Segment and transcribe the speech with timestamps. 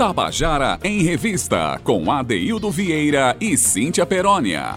[0.00, 4.76] Tabajara em Revista, com Adeildo Vieira e Cíntia Perónia.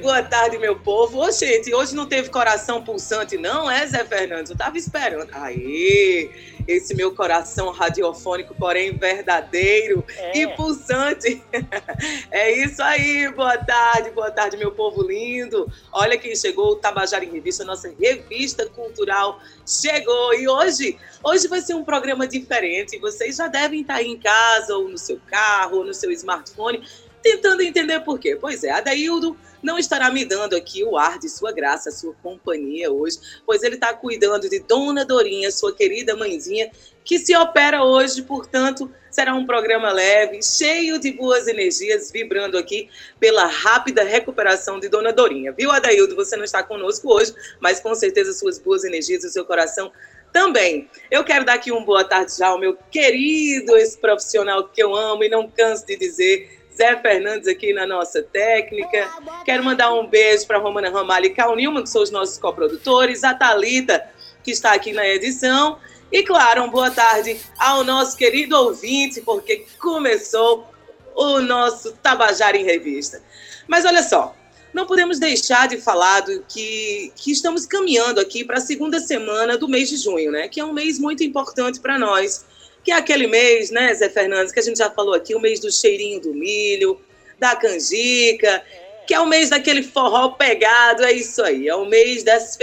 [0.00, 1.18] Boa tarde, meu povo.
[1.18, 4.50] Ô, gente, hoje não teve coração pulsante, não, é, Zé Fernandes?
[4.50, 5.28] Eu tava esperando.
[5.32, 6.30] Aê,
[6.66, 10.38] esse meu coração radiofônico, porém verdadeiro é.
[10.38, 11.42] e pulsante.
[12.30, 15.70] é isso aí, boa tarde, boa tarde, meu povo lindo.
[15.92, 20.34] Olha quem chegou, o Tabajara em Revista, nossa revista cultural chegou.
[20.34, 22.98] E hoje, hoje vai ser um programa diferente.
[22.98, 26.82] Vocês já devem estar aí em casa, ou no seu carro, ou no seu smartphone
[27.22, 28.36] tentando entender por quê.
[28.40, 32.90] Pois é, Adaildo não estará me dando aqui o ar de sua graça, sua companhia
[32.90, 36.70] hoje, pois ele está cuidando de Dona Dorinha, sua querida mãezinha,
[37.04, 42.88] que se opera hoje, portanto, será um programa leve, cheio de boas energias, vibrando aqui
[43.18, 45.52] pela rápida recuperação de Dona Dorinha.
[45.52, 46.14] Viu, Adaildo?
[46.14, 49.90] Você não está conosco hoje, mas com certeza suas boas energias e seu coração
[50.32, 50.88] também.
[51.10, 54.94] Eu quero dar aqui uma boa tarde já ao meu querido, esse profissional que eu
[54.94, 59.06] amo e não canso de dizer, Zé Fernandes aqui na nossa técnica.
[59.44, 63.34] Quero mandar um beijo para Romana Ramalho e Cal que são os nossos coprodutores, a
[63.34, 64.02] Thalita,
[64.42, 65.76] que está aqui na edição.
[66.10, 70.66] E, claro, uma boa tarde ao nosso querido ouvinte, porque começou
[71.14, 73.22] o nosso Tabajara em Revista.
[73.68, 74.34] Mas olha só,
[74.72, 79.58] não podemos deixar de falar do que, que estamos caminhando aqui para a segunda semana
[79.58, 80.48] do mês de junho, né?
[80.48, 82.42] Que é um mês muito importante para nós
[82.82, 85.60] que é aquele mês, né, Zé Fernandes, que a gente já falou aqui, o mês
[85.60, 87.00] do cheirinho do milho,
[87.38, 88.62] da canjica,
[89.06, 92.56] que é o mês daquele forró pegado, é isso aí, é o mês das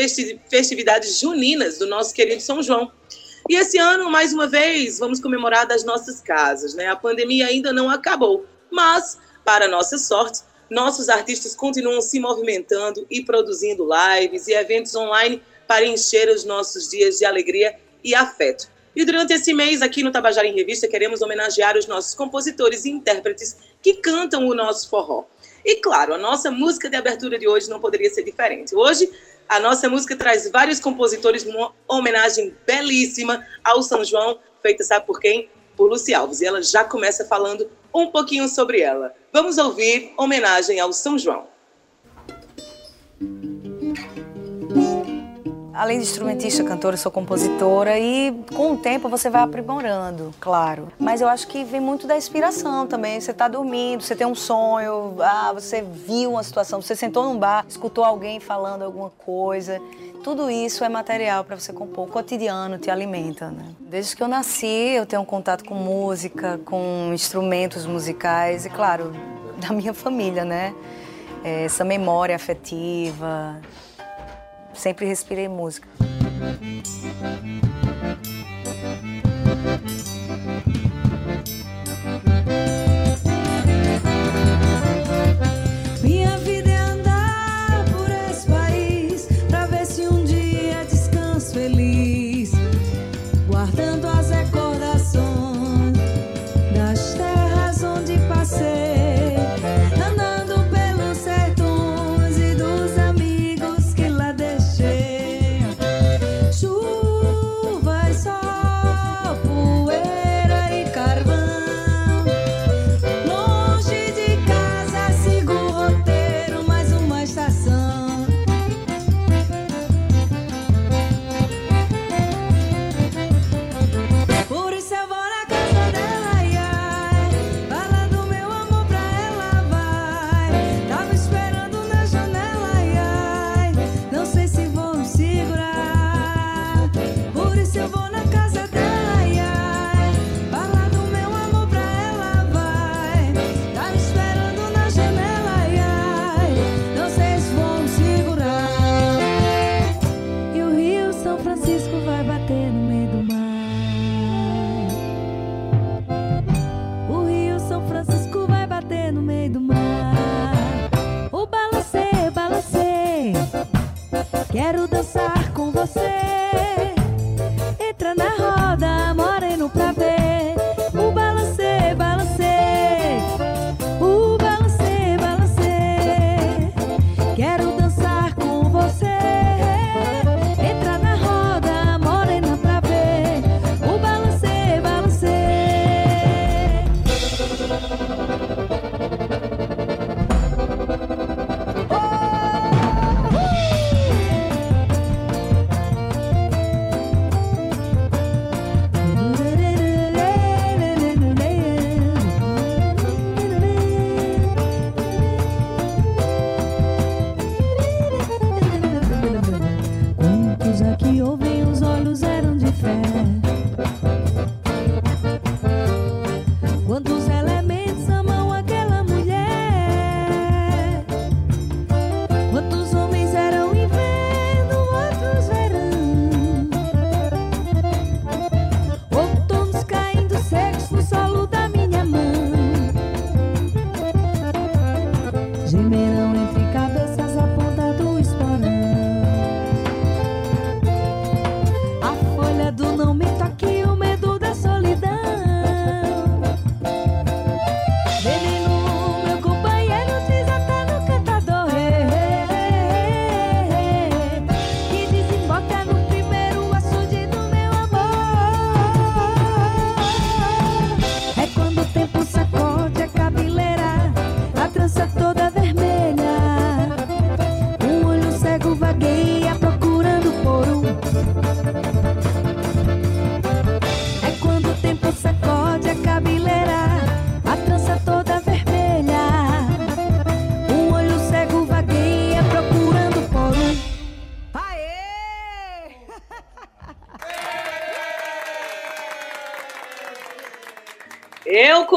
[0.49, 2.91] festividades juninas do nosso querido São João.
[3.49, 6.87] E esse ano, mais uma vez, vamos comemorar das nossas casas, né?
[6.87, 13.23] A pandemia ainda não acabou, mas, para nossa sorte, nossos artistas continuam se movimentando e
[13.23, 18.69] produzindo lives e eventos online para encher os nossos dias de alegria e afeto.
[18.97, 22.89] E durante esse mês, aqui no Tabajara em Revista, queremos homenagear os nossos compositores e
[22.89, 25.25] intérpretes que cantam o nosso forró.
[25.63, 28.75] E claro, a nossa música de abertura de hoje não poderia ser diferente.
[28.75, 29.07] Hoje,
[29.47, 35.19] a nossa música traz vários compositores numa homenagem belíssima ao São João, feita sabe por
[35.19, 35.47] quem?
[35.75, 36.41] Por Luci Alves.
[36.41, 39.13] E ela já começa falando um pouquinho sobre ela.
[39.31, 41.45] Vamos ouvir homenagem ao São João.
[45.77, 50.91] Além de instrumentista, cantora, sou compositora e com o tempo você vai aprimorando, claro.
[50.97, 53.21] Mas eu acho que vem muito da inspiração também.
[53.21, 57.37] Você está dormindo, você tem um sonho, ah, você viu uma situação, você sentou num
[57.37, 59.79] bar, escutou alguém falando alguma coisa.
[60.23, 62.07] Tudo isso é material para você compor.
[62.07, 63.65] O cotidiano te alimenta, né?
[63.79, 69.13] Desde que eu nasci, eu tenho um contato com música, com instrumentos musicais e, claro,
[69.61, 70.73] da minha família, né?
[71.43, 73.61] É, essa memória afetiva,
[74.77, 75.87] sempre respirei música.
[86.01, 92.51] Minha vida é andar por esse país, pra ver se um dia descanso feliz,
[93.47, 94.16] guardando a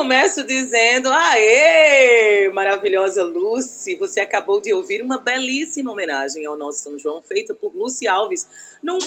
[0.00, 3.96] começo dizendo: Aê, maravilhosa Lucy!
[3.96, 8.48] Você acabou de ouvir uma belíssima homenagem ao nosso São João, feita por Lucy Alves,
[8.82, 8.98] num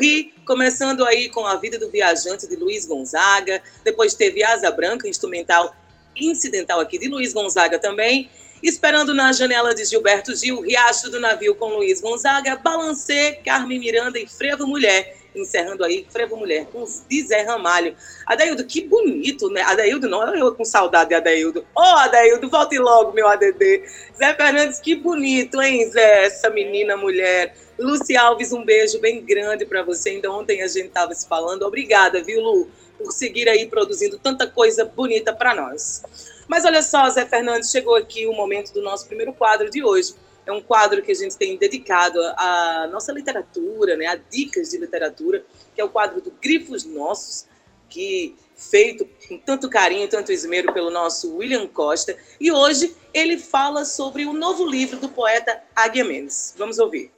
[0.00, 3.62] Rir, começando aí com A Vida do Viajante de Luiz Gonzaga.
[3.84, 5.76] Depois teve Asa Branca, instrumental
[6.16, 8.28] incidental aqui de Luiz Gonzaga também.
[8.60, 14.18] Esperando na janela de Gilberto Gil, Riacho do Navio com Luiz Gonzaga, Balancê, Carmen Miranda
[14.18, 17.96] e Frevo Mulher encerrando aí, Frevo Mulher, com Zé Ramalho.
[18.26, 19.62] Adaildo, que bonito, né?
[19.62, 21.60] Adaildo, não, eu com saudade de Adaildo.
[21.74, 23.84] Ô, oh, Adaildo, volte logo, meu ADD.
[24.16, 26.26] Zé Fernandes, que bonito, hein, Zé?
[26.26, 27.54] Essa menina mulher.
[27.78, 30.10] Luci Alves, um beijo bem grande para você.
[30.10, 31.62] Ainda ontem a gente estava se falando.
[31.62, 32.68] Obrigada, viu, Lu,
[32.98, 36.02] por seguir aí produzindo tanta coisa bonita para nós.
[36.46, 40.14] Mas olha só, Zé Fernandes, chegou aqui o momento do nosso primeiro quadro de hoje
[40.46, 44.78] é um quadro que a gente tem dedicado à nossa literatura, né, a dicas de
[44.78, 45.44] literatura,
[45.74, 47.46] que é o quadro do Grifos Nossos,
[47.88, 52.16] que feito com tanto carinho, tanto esmero pelo nosso William Costa.
[52.40, 56.54] E hoje ele fala sobre o novo livro do poeta Águia Mendes.
[56.56, 57.10] Vamos ouvir.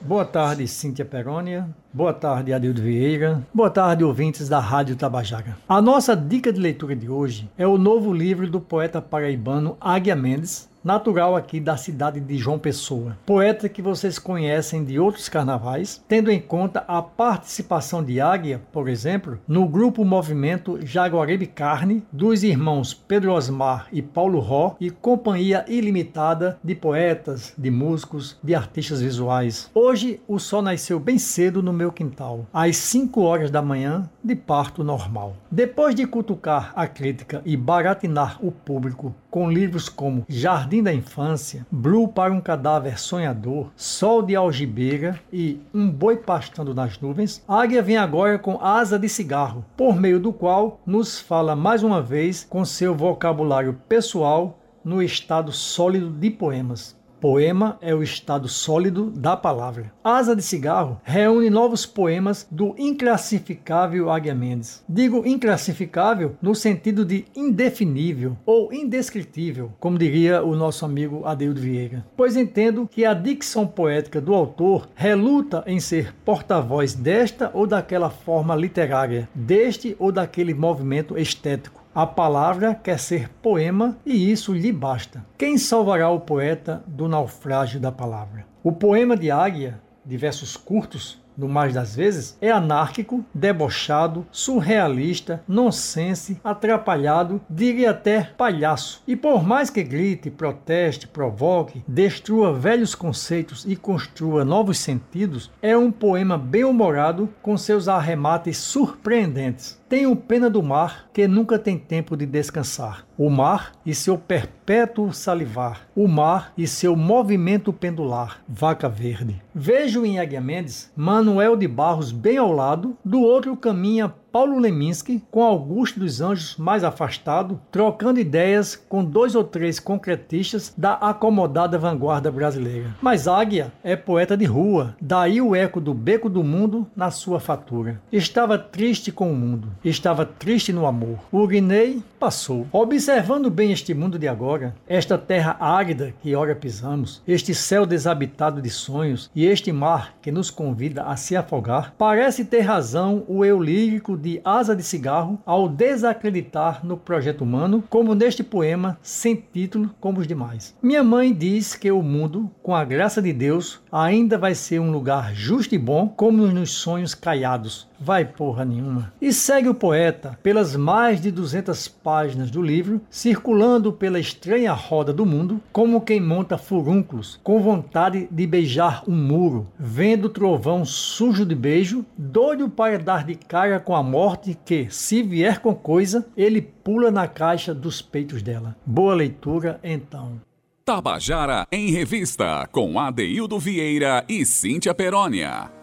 [0.00, 1.68] Boa tarde, Cíntia Perônia.
[1.92, 3.42] Boa tarde, Adildo Vieira.
[3.52, 5.56] Boa tarde, ouvintes da Rádio Tabajaga.
[5.66, 10.14] A nossa dica de leitura de hoje é o novo livro do poeta paraibano Águia
[10.14, 13.18] Mendes, natural aqui da cidade de João Pessoa.
[13.26, 18.88] Poeta que vocês conhecem de outros carnavais, tendo em conta a participação de Águia, por
[18.88, 25.64] exemplo, no grupo Movimento Jaguaribe Carne, dos irmãos Pedro Osmar e Paulo Ró, e companhia
[25.66, 29.68] ilimitada de poetas, de músicos, de artistas visuais.
[29.74, 34.34] Hoje o sol nasceu bem cedo no meu quintal, às 5 horas da manhã, de
[34.34, 35.36] parto normal.
[35.50, 41.66] Depois de cutucar a crítica e baratinar o público com livros como Jardim da Infância,
[41.70, 47.82] Blue para um Cadáver Sonhador, Sol de Algibeira e Um Boi Pastando nas Nuvens, Águia
[47.82, 52.44] vem agora com Asa de Cigarro, por meio do qual nos fala mais uma vez
[52.48, 56.96] com seu vocabulário pessoal no estado sólido de poemas.
[57.20, 59.90] Poema é o estado sólido da palavra.
[60.04, 64.84] Asa de Cigarro reúne novos poemas do inclassificável Águia Mendes.
[64.86, 72.04] Digo inclassificável no sentido de indefinível ou indescritível, como diria o nosso amigo Adeildo Vieira.
[72.14, 78.10] Pois entendo que a dicção poética do autor reluta em ser porta-voz desta ou daquela
[78.10, 84.70] forma literária, deste ou daquele movimento estético a palavra quer ser poema e isso lhe
[84.70, 85.24] basta.
[85.38, 88.44] Quem salvará o poeta do naufrágio da palavra?
[88.62, 95.42] O poema de Águia, de versos curtos, no mais das vezes, é anárquico, debochado, surrealista,
[95.48, 99.02] nonsense, atrapalhado, diria até palhaço.
[99.06, 105.76] E por mais que grite, proteste, provoque, destrua velhos conceitos e construa novos sentidos, é
[105.76, 109.80] um poema bem-humorado com seus arremates surpreendentes.
[109.88, 113.06] Tenho pena do mar, que nunca tem tempo de descansar.
[113.16, 115.86] O mar e seu perpétuo salivar.
[115.94, 118.42] O mar e seu movimento pendular.
[118.48, 119.40] Vaca verde.
[119.54, 125.22] Vejo em Águia Mendes Manuel de Barros bem ao lado, do outro caminha Paulo Leminski
[125.30, 131.78] com Augusto dos Anjos mais afastado, trocando ideias com dois ou três concretistas da acomodada
[131.78, 132.94] vanguarda brasileira.
[133.00, 137.40] Mas Águia é poeta de rua, daí o eco do beco do mundo na sua
[137.40, 137.98] fatura.
[138.12, 141.18] Estava triste com o mundo, estava triste no amor.
[141.32, 142.66] O Guinei passou.
[142.70, 148.60] Observando bem este mundo de agora, esta terra árida que ora pisamos, este céu desabitado
[148.60, 153.42] de sonhos e este mar que nos convida a se afogar, parece ter razão o
[153.42, 159.36] eu lírico de asa de cigarro ao desacreditar no projeto humano, como neste poema sem
[159.36, 160.74] título como os demais.
[160.82, 164.90] Minha mãe diz que o mundo, com a graça de Deus, ainda vai ser um
[164.90, 169.12] lugar justo e bom, como nos sonhos caiados, Vai porra nenhuma.
[169.20, 175.12] E segue o poeta pelas mais de 200 páginas do livro, circulando pela estranha roda
[175.12, 180.84] do mundo, como quem monta furúnculos, com vontade de beijar um muro, vendo o trovão
[180.84, 185.74] sujo de beijo, doido para dar de cara com a morte que, se vier com
[185.74, 188.76] coisa, ele pula na caixa dos peitos dela.
[188.84, 190.40] Boa leitura, então.
[190.84, 195.75] Tabajara em Revista, com Adeildo Vieira e Cíntia Perónia.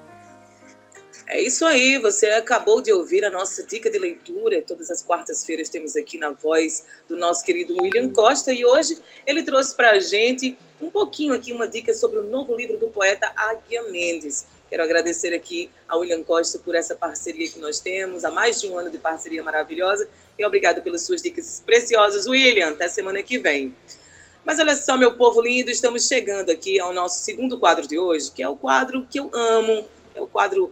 [1.33, 4.61] É isso aí, você acabou de ouvir a nossa dica de leitura.
[4.61, 9.41] Todas as quartas-feiras temos aqui na voz do nosso querido William Costa e hoje ele
[9.41, 13.33] trouxe para a gente um pouquinho aqui uma dica sobre o novo livro do poeta
[13.35, 14.45] Águia Mendes.
[14.69, 18.67] Quero agradecer aqui ao William Costa por essa parceria que nós temos, há mais de
[18.67, 22.69] um ano de parceria maravilhosa e obrigado pelas suas dicas preciosas, William.
[22.69, 23.75] Até semana que vem.
[24.45, 28.31] Mas olha só, meu povo lindo, estamos chegando aqui ao nosso segundo quadro de hoje,
[28.31, 30.71] que é o quadro que eu amo, é o quadro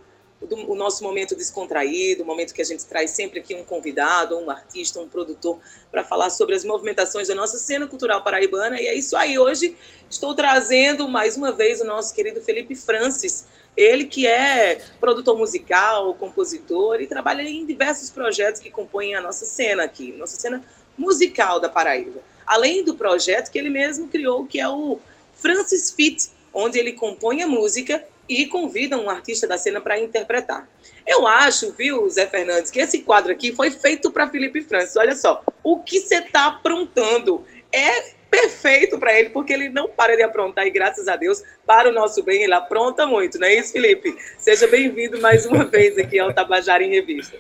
[0.50, 4.50] o nosso momento descontraído, o momento que a gente traz sempre aqui um convidado, um
[4.50, 5.60] artista, um produtor,
[5.92, 8.82] para falar sobre as movimentações da nossa cena cultural paraibana.
[8.82, 9.38] E é isso aí.
[9.38, 9.78] Hoje
[10.10, 13.46] estou trazendo mais uma vez o nosso querido Felipe Francis.
[13.78, 19.46] Ele que é produtor musical, compositor e trabalha em diversos projetos que compõem a nossa
[19.46, 20.64] cena aqui, nossa cena
[20.98, 22.20] musical da Paraíba.
[22.46, 25.00] Além do projeto que ele mesmo criou, que é o
[25.36, 30.68] Francis Fit, onde ele compõe a música e convida um artista da cena para interpretar.
[31.06, 34.96] Eu acho, viu, Zé Fernandes, que esse quadro aqui foi feito para Felipe Francis.
[34.96, 40.16] Olha só, o que você está aprontando é perfeito para ele, porque ele não para
[40.16, 43.56] de aprontar e graças a Deus, para o nosso bem, ele apronta muito, não é
[43.56, 44.16] isso, Felipe?
[44.38, 47.38] Seja bem-vindo mais uma vez aqui ao Tabajara em Revista.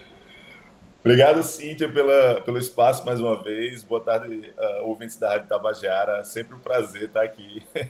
[0.99, 3.83] Obrigado, Cíntia, pela, pelo espaço mais uma vez.
[3.83, 6.23] Boa tarde, uh, ouvintes da Rádio Tabajara.
[6.23, 7.63] Sempre um prazer estar aqui.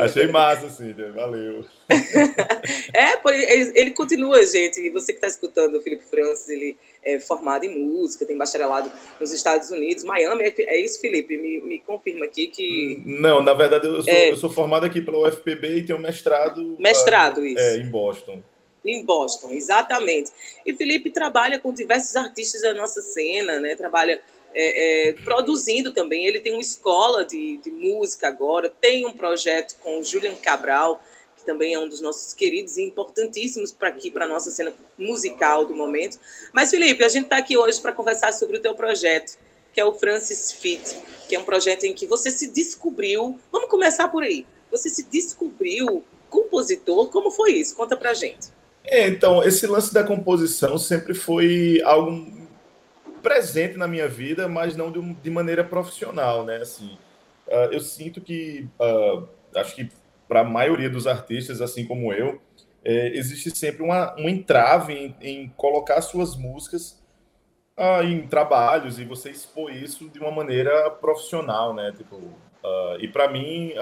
[0.00, 1.12] Achei massa, Cíntia.
[1.12, 1.64] Valeu.
[2.94, 4.90] é, ele continua, gente.
[4.90, 8.90] Você que está escutando o Felipe Francis, ele é formado em música, tem bacharelado
[9.20, 10.44] nos Estados Unidos, Miami.
[10.44, 11.36] É, é isso, Felipe?
[11.36, 13.02] Me, me confirma aqui que.
[13.04, 14.30] Não, na verdade, eu sou, é...
[14.30, 16.76] eu sou formado aqui pela UFPB e tenho mestrado.
[16.78, 17.58] Mestrado, uh, isso.
[17.58, 18.42] É, em Boston.
[18.84, 20.30] Em Boston, exatamente.
[20.64, 23.74] E Felipe trabalha com diversos artistas da nossa cena, né?
[23.74, 24.20] Trabalha
[24.58, 26.24] é, é, produzindo também.
[26.24, 31.02] Ele tem uma escola de, de música agora, tem um projeto com o Julian Cabral,
[31.36, 34.72] que também é um dos nossos queridos e importantíssimos para aqui, para a nossa cena
[34.98, 36.18] musical do momento.
[36.54, 39.38] Mas, Felipe, a gente está aqui hoje para conversar sobre o teu projeto,
[39.74, 40.96] que é o Francis Fit,
[41.28, 43.38] que é um projeto em que você se descobriu.
[43.52, 44.46] Vamos começar por aí.
[44.70, 47.10] Você se descobriu compositor.
[47.10, 47.76] Como foi isso?
[47.76, 48.48] Conta para gente.
[48.82, 52.45] É, então, esse lance da composição sempre foi algo
[53.26, 56.58] presente na minha vida, mas não de, de maneira profissional, né?
[56.58, 56.96] Assim,
[57.48, 59.90] uh, eu sinto que, uh, acho que
[60.28, 62.40] para a maioria dos artistas, assim como eu,
[62.84, 67.02] é, existe sempre uma, um entrave em, em colocar suas músicas
[67.76, 71.92] uh, em trabalhos e você expor isso de uma maneira profissional, né?
[71.96, 72.20] Tipo,
[72.98, 73.72] e para mim,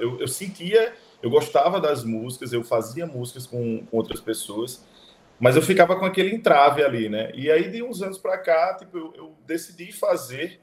[0.00, 4.84] eu, eu sentia, eu gostava das músicas, eu fazia músicas com, com outras pessoas,
[5.38, 7.30] mas eu ficava com aquele entrave ali, né?
[7.34, 10.60] E aí, de uns anos para cá, tipo, eu, eu, decidi fazer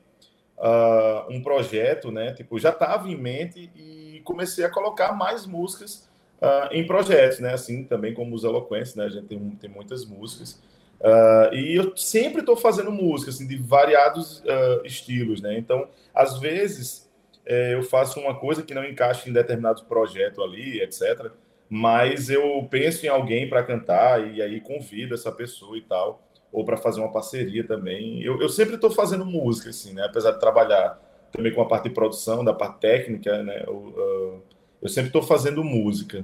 [0.58, 2.34] uh, um projeto, né?
[2.34, 6.10] Tipo, já estava em mente e comecei a colocar mais músicas
[6.42, 7.53] uh, em projetos, né?
[7.53, 9.06] Assim, também como os eloquentes, né?
[9.06, 10.62] A gente tem, tem muitas músicas.
[11.00, 14.44] Uh, e eu sempre estou fazendo música, assim, de variados
[14.84, 15.58] estilos, né?
[15.58, 17.03] Então, às vezes,
[17.46, 21.32] eh, eu faço uma coisa que não encaixa em determinado projeto ali, etc.,
[21.75, 26.63] mas eu penso em alguém para cantar e aí convido essa pessoa e tal, ou
[26.63, 28.22] para fazer uma parceria também.
[28.22, 30.03] Eu, eu sempre estou fazendo música, assim, né?
[30.06, 31.01] Apesar de trabalhar
[31.32, 33.63] também com a parte de produção, da parte técnica, né?
[33.65, 34.44] Eu, uh,
[34.84, 36.24] eu sempre estou fazendo música.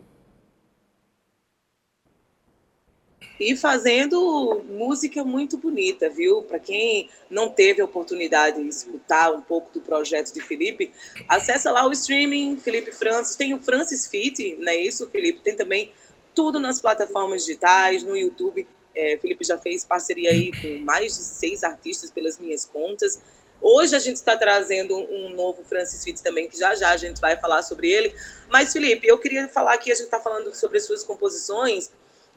[3.39, 6.41] E fazendo música muito bonita, viu?
[6.43, 10.91] Para quem não teve a oportunidade de escutar um pouco do projeto de Felipe,
[11.27, 15.39] acessa lá o streaming Felipe Francis, tem o Francis Fit, não é isso, Felipe?
[15.41, 15.91] Tem também
[16.35, 18.67] tudo nas plataformas digitais, no YouTube.
[18.93, 23.21] É, Felipe já fez parceria aí com mais de seis artistas pelas minhas contas.
[23.61, 27.19] Hoje a gente está trazendo um novo Francis Fit também, que já já a gente
[27.19, 28.13] vai falar sobre ele.
[28.49, 31.91] Mas, Felipe, eu queria falar que a gente está falando sobre as suas composições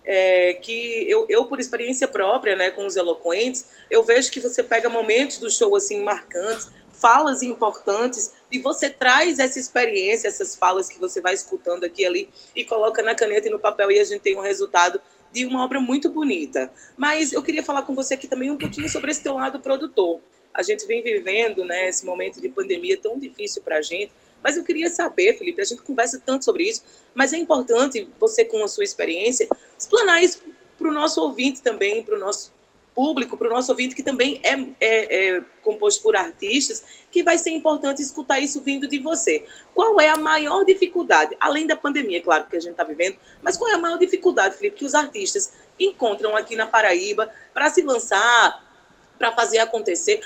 [0.04, 4.62] é, que eu, eu, por experiência própria, né, com os eloquentes, eu vejo que você
[4.62, 10.88] pega momentos do show assim marcantes, falas importantes, e você traz essa experiência, essas falas
[10.88, 13.98] que você vai escutando aqui e ali, e coloca na caneta e no papel, e
[13.98, 15.00] a gente tem um resultado
[15.32, 16.70] de uma obra muito bonita.
[16.96, 20.20] Mas eu queria falar com você aqui também um pouquinho sobre esse teu lado produtor.
[20.54, 24.56] A gente vem vivendo né, esse momento de pandemia tão difícil para a gente, mas
[24.56, 26.82] eu queria saber, Felipe, a gente conversa tanto sobre isso,
[27.14, 30.42] mas é importante você, com a sua experiência, explanar isso
[30.78, 32.52] para o nosso ouvinte também, para o nosso
[32.94, 37.38] público, para o nosso ouvinte, que também é, é, é, composto por artistas, que vai
[37.38, 39.44] ser importante escutar isso vindo de você.
[39.74, 43.56] Qual é a maior dificuldade, além da pandemia, claro, que a gente está vivendo, mas
[43.56, 47.82] qual é a maior dificuldade, Felipe, que os artistas encontram aqui na Paraíba para se
[47.82, 48.62] lançar,
[49.18, 50.20] para fazer acontecer?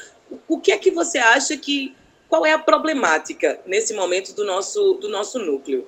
[0.48, 1.94] O que é que você acha que
[2.28, 5.86] qual é a problemática nesse momento do nosso, do nosso núcleo?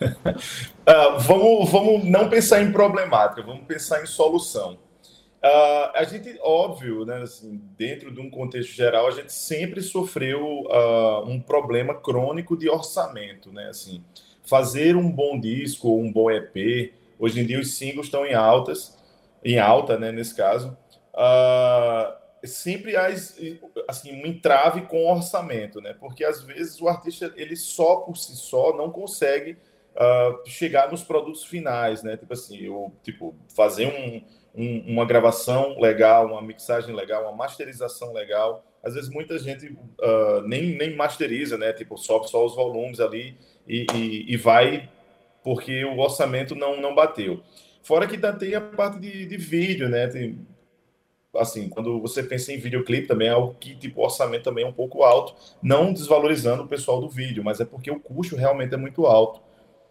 [0.00, 4.78] uh, vamos, vamos não pensar em problemática, vamos pensar em solução.
[5.42, 10.64] Uh, a gente, óbvio, né, assim, dentro de um contexto geral, a gente sempre sofreu
[10.66, 13.68] uh, um problema crônico de orçamento, né?
[13.68, 14.04] Assim,
[14.44, 18.34] fazer um bom disco ou um bom EP, hoje em dia os singles estão em
[18.34, 18.98] altas,
[19.42, 20.76] em alta, né, nesse caso.
[21.14, 23.06] Uh, sempre há
[23.88, 25.94] assim, um entrave com orçamento, né?
[25.98, 29.56] Porque às vezes o artista ele só por si só não consegue
[29.96, 32.16] uh, chegar nos produtos finais, né?
[32.16, 34.22] Tipo assim, eu, tipo, fazer um,
[34.54, 38.64] um, uma gravação legal, uma mixagem legal, uma masterização legal.
[38.82, 41.72] Às vezes muita gente uh, nem, nem masteriza, né?
[41.72, 43.36] Tipo, sobe só os volumes ali
[43.68, 44.88] e, e, e, vai
[45.42, 47.42] porque o orçamento não, não bateu.
[47.82, 50.06] Fora que ainda tem a parte de, de vídeo, né?
[50.06, 50.38] Tem,
[51.36, 54.68] assim, quando você pensa em videoclipe também é algo que, tipo, o orçamento também é
[54.68, 58.74] um pouco alto, não desvalorizando o pessoal do vídeo, mas é porque o custo realmente
[58.74, 59.40] é muito alto,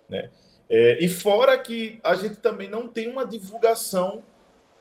[0.10, 0.30] né?
[0.70, 4.24] É, e fora que a gente também não tem uma divulgação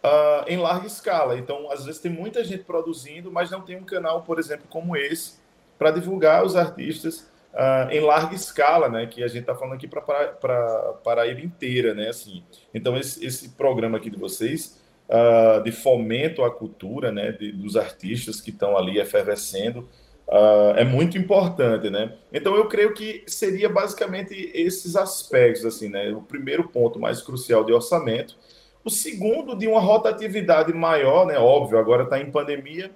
[0.04, 1.38] uh, em larga escala.
[1.38, 4.96] Então, às vezes tem muita gente produzindo, mas não tem um canal, por exemplo, como
[4.96, 5.38] esse,
[5.78, 7.20] para divulgar os artistas
[7.54, 9.06] uh, em larga escala, né?
[9.06, 12.08] Que a gente está falando aqui para para Paraíba inteira, né?
[12.08, 12.44] Assim,
[12.74, 17.76] então esse, esse programa aqui de vocês uh, de fomento à cultura, né, de, dos
[17.76, 19.88] artistas que estão ali efervescendo,
[20.28, 22.12] uh, é muito importante, né?
[22.32, 26.10] Então eu creio que seria basicamente esses aspectos, assim, né?
[26.10, 28.36] O primeiro ponto mais crucial de orçamento,
[28.84, 31.38] o segundo de uma rotatividade maior, né?
[31.38, 32.90] Óbvio, agora está em pandemia,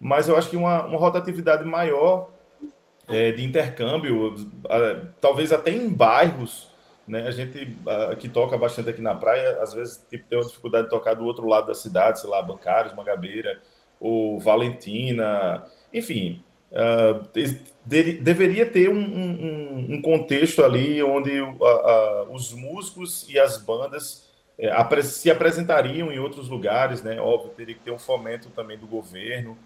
[0.00, 2.30] mas eu acho que uma, uma rotatividade maior
[3.08, 6.75] é, de intercâmbio, uh, talvez até em bairros
[7.06, 7.26] né?
[7.26, 10.84] A gente uh, que toca bastante aqui na praia, às vezes tipo, tem uma dificuldade
[10.84, 13.60] de tocar do outro lado da cidade, sei lá, Bancários, Mangabeira,
[14.00, 16.42] ou Valentina, enfim.
[16.70, 17.26] Uh,
[17.84, 23.56] de, deveria ter um, um, um, contexto ali onde uh, uh, os músicos e as
[23.56, 24.26] bandas
[24.58, 27.20] eh, apre se apresentariam em outros lugares, né?
[27.20, 29.56] Óbvio, teria que ter um fomento também do governo,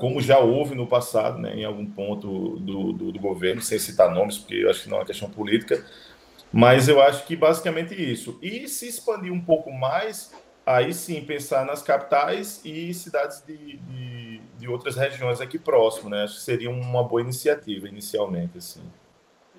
[0.00, 1.54] como já houve no passado, né?
[1.54, 4.96] Em algum ponto do, do, do governo, sem citar nomes, porque eu acho que não
[4.96, 5.84] é uma questão política,
[6.52, 8.38] mas eu acho que basicamente isso.
[8.42, 10.32] E se expandir um pouco mais,
[10.64, 16.24] aí sim pensar nas capitais e cidades de, de, de outras regiões aqui próximo, né?
[16.24, 18.82] Acho que seria uma boa iniciativa inicialmente, assim.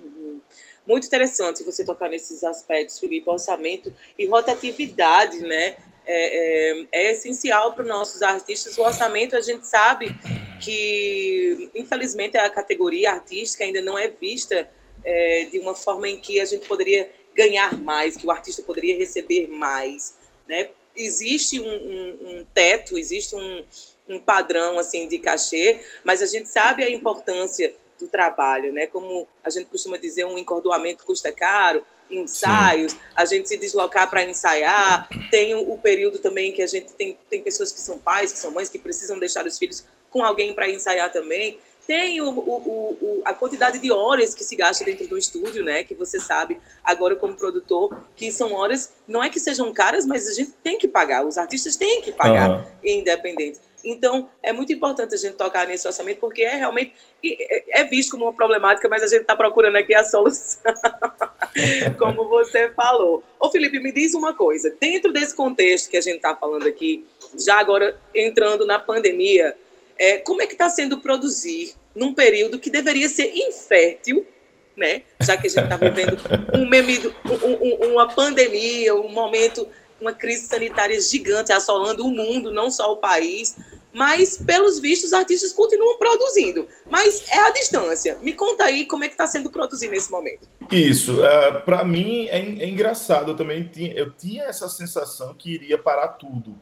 [0.02, 0.40] Uhum.
[0.86, 5.76] Muito interessante você tocar nesses aspectos, Felipe, orçamento e rotatividade, né?
[6.10, 8.78] É, é, é essencial para os nossos artistas.
[8.78, 10.14] O orçamento, a gente sabe
[10.58, 14.68] que, infelizmente, a categoria artística ainda não é vista
[15.04, 18.96] é, de uma forma em que a gente poderia ganhar mais, que o artista poderia
[18.96, 20.70] receber mais, né?
[20.96, 23.64] Existe um, um, um teto, existe um,
[24.08, 28.86] um padrão assim de cachê, mas a gente sabe a importância do trabalho, né?
[28.86, 32.98] Como a gente costuma dizer, um encordoamento custa caro, ensaios, Sim.
[33.14, 37.18] a gente se deslocar para ensaiar, tem o, o, período também que a gente tem,
[37.28, 40.54] tem pessoas que são pais, que são mães, que precisam deixar os filhos com alguém
[40.54, 41.58] para ensaiar também
[41.88, 45.82] tem o, o, o, a quantidade de horas que se gasta dentro do estúdio, né?
[45.82, 50.28] Que você sabe agora como produtor, que são horas, não é que sejam caras, mas
[50.28, 52.64] a gente tem que pagar, os artistas têm que pagar, uhum.
[52.84, 53.58] independente.
[53.82, 56.92] Então, é muito importante a gente tocar nesse orçamento, porque é realmente
[57.24, 60.60] é, visto como uma problemática, mas a gente está procurando aqui a solução,
[61.98, 63.24] como você falou.
[63.40, 67.06] Ô, Felipe, me diz uma coisa: dentro desse contexto que a gente está falando aqui,
[67.38, 69.56] já agora entrando na pandemia,
[69.96, 74.26] é, como é que está sendo produzir num período que deveria ser infértil,
[74.76, 75.02] né?
[75.20, 76.16] Já que a gente está vivendo
[76.54, 79.68] um meme, um, um, uma pandemia, um momento,
[80.00, 83.56] uma crise sanitária gigante assolando o mundo, não só o país.
[83.92, 86.68] Mas, pelos vistos, os artistas continuam produzindo.
[86.88, 88.18] Mas é a distância.
[88.20, 90.48] Me conta aí como é que está sendo produzido nesse momento.
[90.70, 91.20] Isso.
[91.20, 93.32] Uh, é, Para mim é, é, engraçado.
[93.32, 96.54] Eu também tinha, eu tinha essa sensação que iria parar tudo.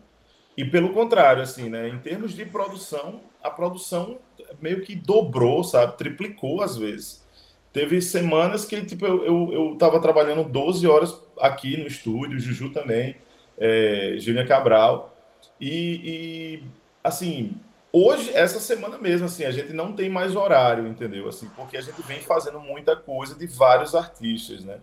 [0.57, 1.89] E pelo contrário, assim, né?
[1.89, 4.19] Em termos de produção, a produção
[4.61, 5.97] meio que dobrou, sabe?
[5.97, 7.25] Triplicou às vezes.
[7.73, 12.71] Teve semanas que, tipo, eu, eu, eu tava trabalhando 12 horas aqui no estúdio, Juju
[12.71, 13.17] também,
[13.59, 15.15] é, Júlia Cabral.
[15.61, 16.65] E, e,
[17.05, 17.55] assim,
[17.93, 21.29] hoje, essa semana mesmo, assim, a gente não tem mais horário, entendeu?
[21.29, 24.79] Assim, porque a gente vem fazendo muita coisa de vários artistas, né?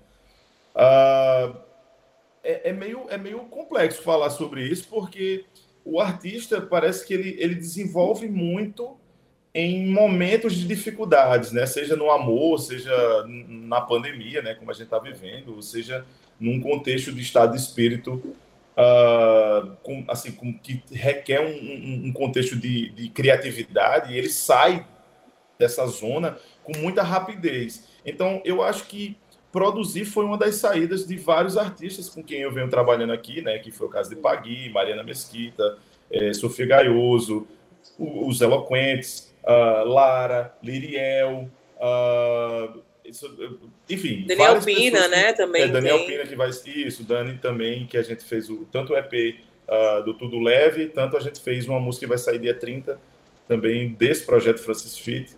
[0.76, 1.58] Uh,
[2.44, 5.46] é, é, meio, é meio complexo falar sobre isso, porque
[5.84, 8.98] o artista parece que ele, ele desenvolve muito
[9.54, 11.66] em momentos de dificuldades, né?
[11.66, 12.92] Seja no amor, seja
[13.28, 14.56] na pandemia, né?
[14.56, 16.06] Como a gente está vivendo, ou seja
[16.40, 18.14] num contexto de estado de espírito
[18.74, 24.30] uh, com, assim, com, que requer um, um, um contexto de, de, criatividade, e ele
[24.30, 24.86] sai
[25.60, 27.88] dessa zona com muita rapidez.
[28.04, 29.16] Então, eu acho que
[29.52, 33.60] produzir foi uma das saídas de vários artistas com quem eu venho trabalhando aqui, né?
[33.60, 35.78] Que foi o caso de Pagui, Mariana Mesquita,
[36.10, 37.48] é, Sofia Gaioso,
[38.00, 43.28] os Eloquentes, uh, Lara, Liriel, uh, isso,
[43.90, 44.26] enfim.
[44.26, 45.34] Daniel Pina, né?
[45.34, 45.62] Que, também.
[45.64, 46.08] É, Daniel tem.
[46.08, 46.50] Pina que vai.
[46.50, 50.88] Isso, Dani também, que a gente fez o, tanto o EP uh, do Tudo Leve,
[50.88, 53.00] tanto a gente fez uma música que vai sair dia 30,
[53.48, 55.36] também desse projeto Francis Fit,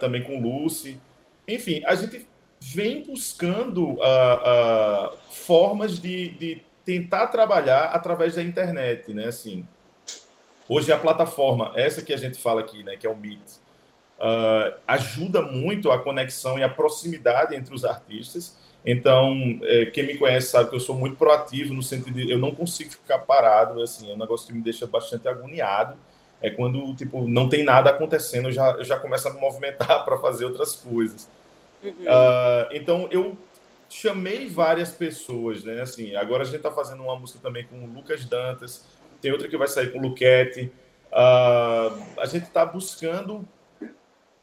[0.00, 1.00] também com Lucy.
[1.46, 2.26] Enfim, a gente
[2.60, 9.26] vem buscando uh, uh, formas de, de, tentar trabalhar através da internet, né?
[9.26, 9.66] Assim,
[10.68, 13.40] hoje a plataforma, essa que a gente fala aqui, né, que é o Meet,
[14.18, 18.56] uh, ajuda muito a conexão e a proximidade entre os artistas.
[18.84, 22.38] Então, é, quem me conhece sabe que eu sou muito proativo no sentido de eu
[22.38, 25.96] não consigo ficar parado, assim, é um negócio que me deixa bastante agoniado.
[26.40, 30.04] É quando tipo não tem nada acontecendo, eu já, eu já começo a me movimentar
[30.06, 31.28] para fazer outras coisas.
[31.82, 31.90] Uhum.
[31.90, 33.36] Uh, então, eu
[33.88, 35.80] chamei várias pessoas, né?
[35.80, 38.84] Assim, agora a gente está fazendo uma música também com o Lucas Dantas,
[39.20, 40.72] tem outra que vai sair com o Luquete.
[41.12, 43.46] Uh, a gente está buscando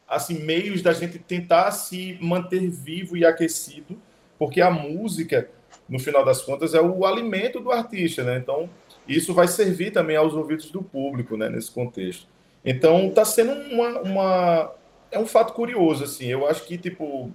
[0.06, 4.00] assim meios da gente tentar se manter vivo e aquecido,
[4.38, 5.48] porque a música,
[5.88, 8.36] no final das contas, é o alimento do artista, né?
[8.36, 8.68] Então,
[9.08, 12.26] isso vai servir também aos ouvidos do público, né, nesse contexto.
[12.64, 14.74] Então, está sendo uma, uma,
[15.10, 16.26] é um fato curioso, assim.
[16.26, 17.30] Eu acho que tipo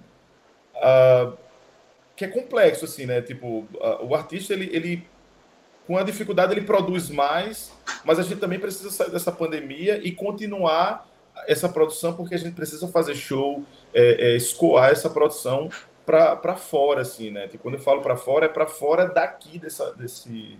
[0.76, 1.36] uh,
[2.16, 3.22] que é complexo, assim, né?
[3.22, 5.06] Tipo, uh, o artista ele, ele
[5.86, 7.72] com a dificuldade ele produz mais,
[8.04, 11.08] mas a gente também precisa sair dessa pandemia e continuar
[11.46, 15.68] essa produção, porque a gente precisa fazer show, é, é, escoar essa produção
[16.06, 17.46] para fora, assim, né?
[17.46, 20.58] Tipo, quando eu falo para fora, é para fora daqui dessa, desse,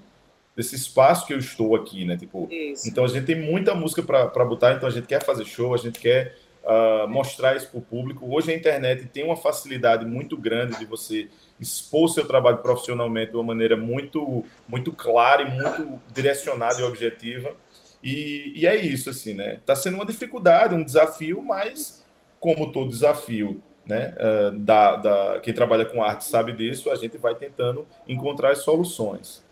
[0.54, 2.16] desse espaço que eu estou aqui, né?
[2.16, 2.88] Tipo, isso.
[2.88, 5.78] então a gente tem muita música para botar, então a gente quer fazer show, a
[5.78, 8.33] gente quer uh, mostrar isso para o público.
[8.33, 11.28] Hoje a internet tem uma facilidade muito grande de você
[11.60, 17.54] expor seu trabalho profissionalmente de uma maneira muito, muito clara e muito direcionada e objetiva.
[18.02, 19.54] E, e é isso, assim, né?
[19.56, 22.02] Está sendo uma dificuldade, um desafio, mas
[22.38, 24.14] como todo desafio, né?
[24.16, 28.58] Uh, da, da, quem trabalha com arte sabe disso, a gente vai tentando encontrar as
[28.58, 29.42] soluções.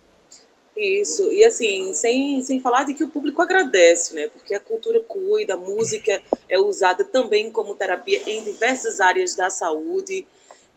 [0.78, 4.28] Isso, e assim, sem, sem falar de que o público agradece, né?
[4.28, 9.50] Porque a cultura cuida, a música é usada também como terapia em diversas áreas da
[9.50, 10.24] saúde.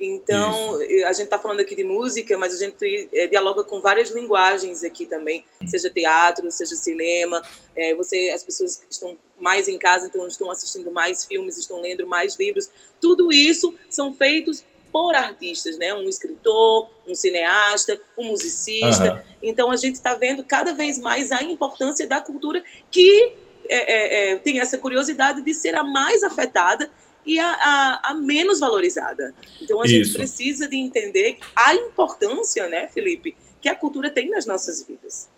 [0.04, 1.06] Então, Isso.
[1.06, 4.84] a gente está falando aqui de música, mas a gente é, dialoga com várias linguagens
[4.84, 7.42] aqui também, seja teatro, seja cinema.
[7.76, 11.80] É, você, as pessoas que estão mais em casa, então estão assistindo mais filmes, estão
[11.80, 12.70] lendo mais livros.
[13.00, 15.94] Tudo isso são feitos por artistas, né?
[15.94, 19.14] Um escritor, um cineasta, um musicista.
[19.14, 19.20] Uhum.
[19.44, 23.34] Então a gente está vendo cada vez mais a importância da cultura que
[23.70, 26.90] é, é, é, tem essa curiosidade de ser a mais afetada
[27.26, 29.34] e a, a, a menos valorizada.
[29.62, 29.96] Então a Isso.
[29.96, 35.30] gente precisa de entender a importância, né, Felipe, que a cultura tem nas nossas vidas.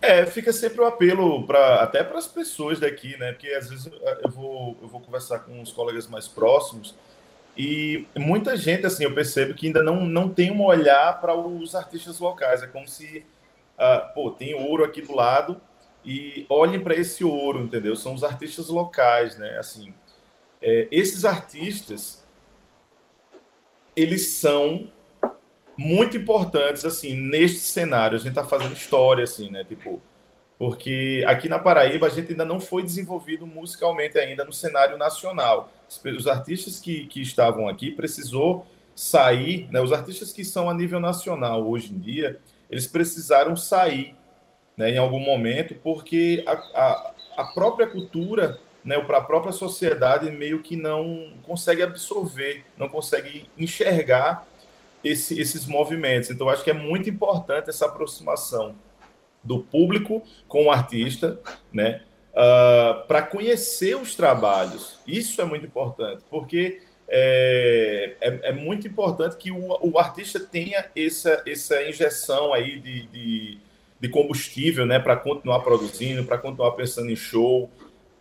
[0.00, 3.32] É, fica sempre o um apelo para até para as pessoas daqui, né?
[3.32, 3.90] Porque às vezes
[4.22, 6.94] eu vou, eu vou conversar com os colegas mais próximos
[7.56, 11.74] e muita gente, assim, eu percebo que ainda não, não tem um olhar para os
[11.74, 12.62] artistas locais.
[12.62, 13.24] É como se,
[13.78, 15.60] uh, pô, tem ouro aqui do lado
[16.04, 17.94] e olhem para esse ouro, entendeu?
[17.94, 19.56] São os artistas locais, né?
[19.58, 19.94] Assim,
[20.64, 22.24] é, esses artistas
[23.94, 24.88] eles são
[25.76, 28.16] muito importantes assim neste cenário.
[28.16, 29.62] A gente está fazendo história assim, né?
[29.62, 30.00] Tipo,
[30.58, 35.70] porque aqui na Paraíba a gente ainda não foi desenvolvido musicalmente ainda no cenário nacional.
[36.16, 39.82] Os artistas que, que estavam aqui precisou sair, né?
[39.82, 44.16] Os artistas que são a nível nacional hoje em dia, eles precisaram sair,
[44.78, 44.90] né?
[44.92, 50.62] Em algum momento, porque a, a, a própria cultura né, para a própria sociedade meio
[50.62, 54.46] que não consegue absorver, não consegue enxergar
[55.02, 56.30] esse, esses movimentos.
[56.30, 58.74] Então, acho que é muito importante essa aproximação
[59.42, 61.38] do público com o artista,
[61.72, 64.98] né, uh, ah, para conhecer os trabalhos.
[65.06, 70.86] Isso é muito importante, porque é, é, é muito importante que o, o, artista tenha
[70.96, 73.58] essa, essa injeção aí de, de,
[74.00, 77.70] de combustível, né, para continuar produzindo, para continuar pensando em show,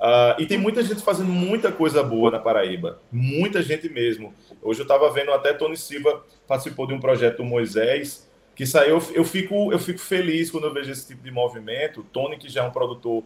[0.04, 4.34] Uh, e tem muita gente fazendo muita coisa boa na Paraíba, muita gente mesmo.
[4.62, 9.02] Hoje eu estava vendo até Tony Silva participou de um projeto do Moisés que saiu.
[9.13, 12.06] Eu fico, eu fico feliz quando eu vejo esse tipo de movimento.
[12.12, 13.24] Tony, que já é um produtor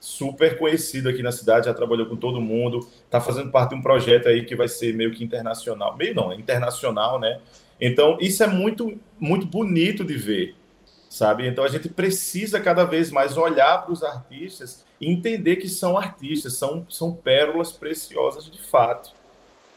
[0.00, 3.82] super conhecido aqui na cidade, já trabalhou com todo mundo, está fazendo parte de um
[3.82, 7.38] projeto aí que vai ser meio que internacional, meio não, é internacional, né?
[7.80, 10.56] Então isso é muito, muito bonito de ver,
[11.08, 11.46] sabe?
[11.46, 15.96] Então a gente precisa cada vez mais olhar para os artistas e entender que são
[15.96, 19.14] artistas, são, são pérolas preciosas de fato.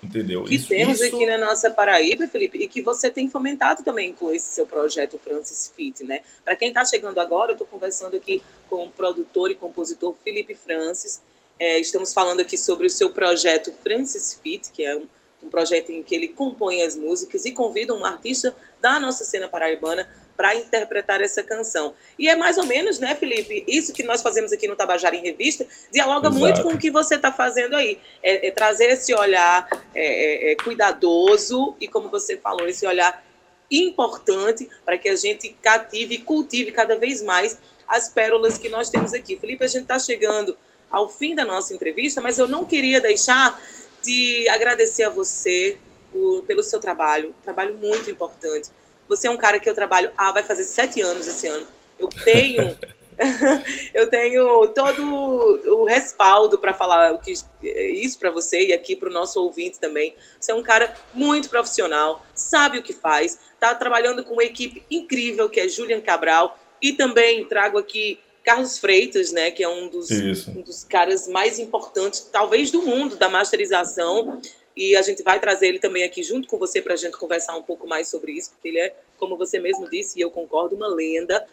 [0.01, 0.45] Entendeu?
[0.45, 1.13] Que isso, temos isso...
[1.13, 5.19] aqui na nossa Paraíba, Felipe, e que você tem fomentado também com esse seu projeto
[5.19, 6.21] Francis Fit, né?
[6.43, 10.55] Para quem está chegando agora, eu estou conversando aqui com o produtor e compositor Felipe
[10.55, 11.21] Francis.
[11.59, 15.05] É, estamos falando aqui sobre o seu projeto Francis Fit, que é um,
[15.43, 19.49] um projeto em que ele compõe as músicas e convida um artista da nossa cena
[19.49, 20.07] paraibana
[20.39, 21.93] para interpretar essa canção.
[22.17, 25.21] E é mais ou menos, né, Felipe, isso que nós fazemos aqui no Tabajara em
[25.21, 26.39] Revista, dialoga Exato.
[26.39, 27.99] muito com o que você está fazendo aí.
[28.23, 33.21] É, é, trazer esse olhar é, é, é, cuidadoso e, como você falou, esse olhar
[33.69, 38.89] importante para que a gente cative e cultive cada vez mais as pérolas que nós
[38.89, 39.35] temos aqui.
[39.35, 40.57] Felipe, a gente está chegando
[40.89, 43.61] ao fim da nossa entrevista, mas eu não queria deixar
[44.01, 45.77] de agradecer a você
[46.13, 48.69] por, pelo seu trabalho, trabalho muito importante.
[49.09, 51.67] Você é um cara que eu trabalho, ah, vai fazer sete anos esse ano.
[51.97, 52.77] Eu tenho,
[53.93, 59.11] eu tenho todo o respaldo para falar que, isso para você e aqui para o
[59.11, 60.15] nosso ouvinte também.
[60.39, 64.83] Você é um cara muito profissional, sabe o que faz, está trabalhando com uma equipe
[64.89, 69.87] incrível que é Julian Cabral e também trago aqui Carlos Freitas, né, que é um
[69.87, 70.09] dos,
[70.47, 74.41] um dos caras mais importantes, talvez do mundo da masterização
[74.79, 77.57] e a gente vai trazer ele também aqui junto com você para a gente conversar
[77.57, 80.73] um pouco mais sobre isso, porque ele é, como você mesmo disse, e eu concordo,
[80.73, 81.45] uma lenda.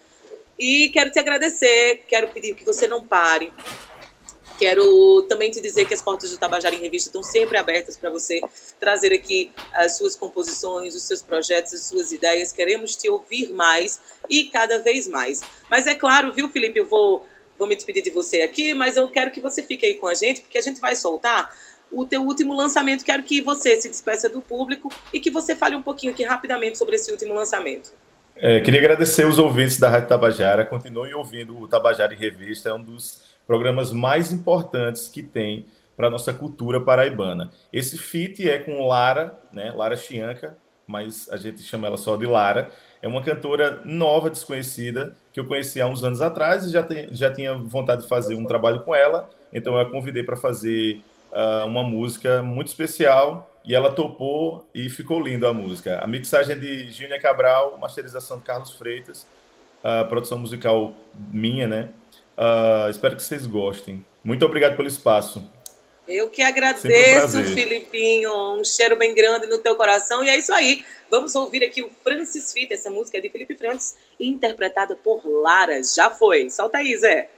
[0.57, 3.53] E quero te agradecer, quero pedir que você não pare.
[4.59, 8.11] Quero também te dizer que as portas do Tabajara em Revista estão sempre abertas para
[8.11, 8.41] você
[8.81, 12.53] trazer aqui as suas composições, os seus projetos, as suas ideias.
[12.53, 15.43] Queremos te ouvir mais e cada vez mais.
[15.71, 17.27] Mas é claro, viu, Felipe, eu vou,
[17.59, 20.15] vou me despedir de você aqui, mas eu quero que você fique aí com a
[20.15, 21.55] gente, porque a gente vai soltar
[21.93, 23.05] o teu último lançamento.
[23.05, 26.79] Quero que você se despeça do público e que você fale um pouquinho aqui rapidamente
[26.79, 27.93] sobre esse último lançamento.
[28.35, 30.65] É, queria agradecer os ouvintes da Rádio Tabajara.
[30.65, 36.09] Continuem ouvindo o Tabajara em Revista, é um dos programas mais importantes que tem para
[36.09, 37.51] a nossa cultura paraibana.
[37.73, 40.57] Esse feat é com Lara, né, Lara Chianca,
[40.87, 42.71] mas a gente chama ela só de Lara.
[43.01, 47.09] É uma cantora nova, desconhecida, que eu conheci há uns anos atrás e já, tem,
[47.13, 51.03] já tinha vontade de fazer um trabalho com ela, então eu a convidei para fazer
[51.33, 55.99] uh, uma música muito especial e ela topou e ficou linda a música.
[56.03, 59.27] A mixagem é de Júnia Cabral, masterização de Carlos Freitas,
[59.83, 60.95] a produção musical
[61.33, 61.89] minha, né?
[62.37, 64.05] Uh, espero que vocês gostem.
[64.23, 65.43] Muito obrigado pelo espaço.
[66.07, 68.59] Eu que agradeço, um Filipinho.
[68.59, 70.23] Um cheiro bem grande no teu coração.
[70.23, 70.85] E é isso aí.
[71.11, 72.75] Vamos ouvir aqui o Francis Fita.
[72.75, 75.83] Essa música é de Felipe Francis, interpretada por Lara.
[75.83, 76.49] Já foi.
[76.51, 77.31] Solta aí, Zé.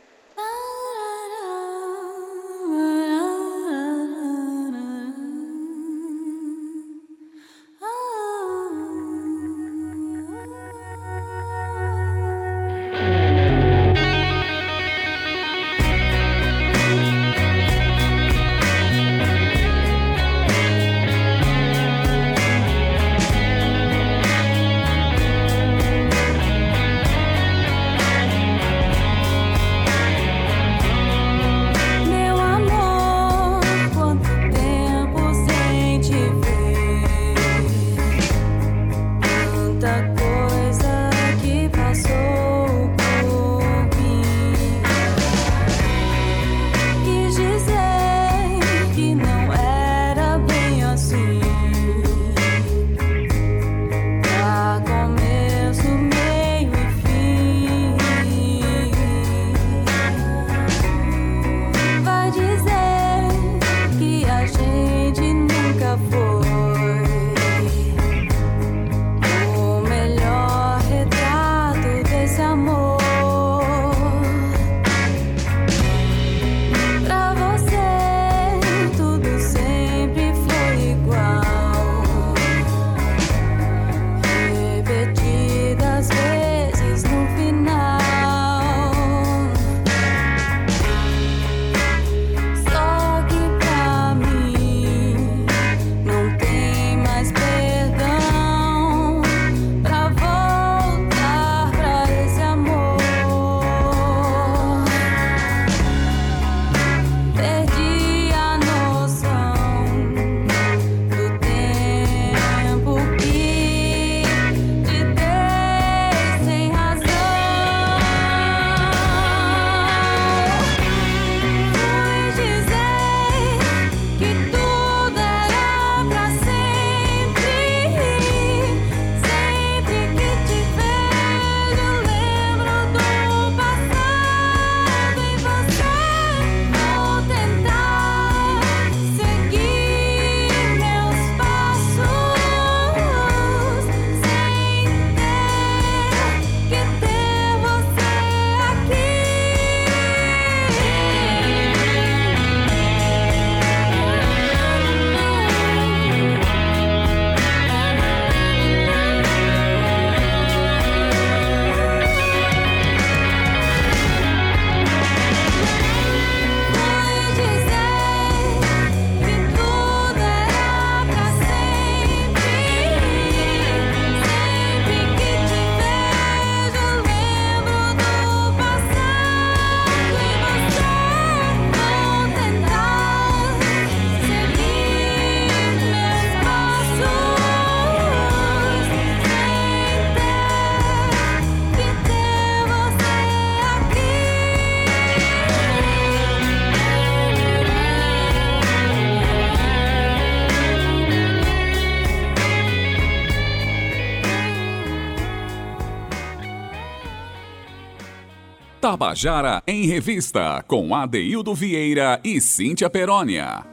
[209.08, 213.64] Tabajara em Revista, com Adeildo Vieira e Cíntia Perónia.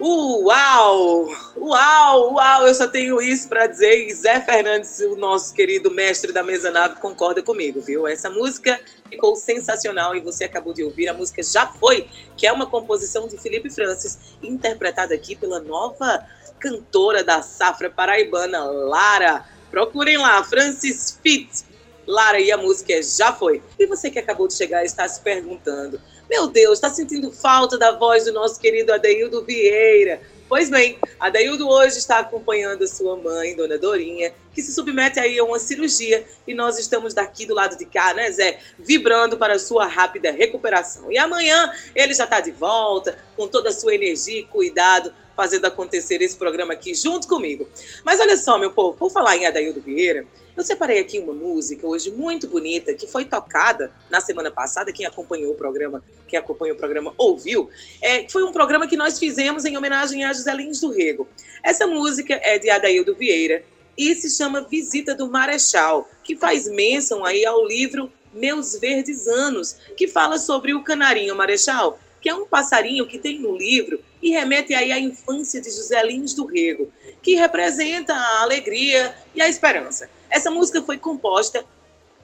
[0.00, 1.28] Uau!
[1.56, 2.34] Uau!
[2.34, 2.66] Uau!
[2.66, 4.08] Eu só tenho isso para dizer.
[4.08, 8.08] E Zé Fernandes, o nosso querido mestre da mesa nave, concorda comigo, viu?
[8.08, 11.08] Essa música ficou sensacional e você acabou de ouvir.
[11.08, 16.26] A música Já Foi, que é uma composição de Felipe Francis, interpretada aqui pela nova
[16.58, 19.44] cantora da safra paraibana, Lara.
[19.70, 21.67] Procurem lá, Francis Fitz
[22.08, 23.62] Lara, e a música é Já Foi.
[23.78, 27.92] E você que acabou de chegar está se perguntando: meu Deus, está sentindo falta da
[27.92, 30.18] voz do nosso querido Adeildo Vieira?
[30.48, 35.44] Pois bem, Adeildo hoje está acompanhando sua mãe, Dona Dorinha, que se submete aí a
[35.44, 38.58] uma cirurgia e nós estamos daqui do lado de cá, né, Zé?
[38.78, 41.12] Vibrando para sua rápida recuperação.
[41.12, 45.66] E amanhã ele já está de volta, com toda a sua energia e cuidado, fazendo
[45.66, 47.68] acontecer esse programa aqui junto comigo.
[48.04, 51.86] Mas olha só, meu povo, por falar em Adaildo Vieira, eu separei aqui uma música
[51.86, 54.92] hoje muito bonita que foi tocada na semana passada.
[54.92, 57.70] Quem acompanhou o programa, quem acompanhou o programa ouviu.
[58.02, 61.28] É, foi um programa que nós fizemos em homenagem a José Lins do Rego.
[61.62, 63.62] Essa música é de Adaildo Vieira
[63.96, 69.76] e se chama Visita do Marechal, que faz menção aí ao livro Meus Verdes Anos,
[69.96, 71.96] que fala sobre o canarinho marechal,
[72.28, 76.02] que é um passarinho que tem no livro e remete aí à infância de José
[76.02, 80.10] Lins do Rego, que representa a alegria e a esperança.
[80.28, 81.64] Essa música foi composta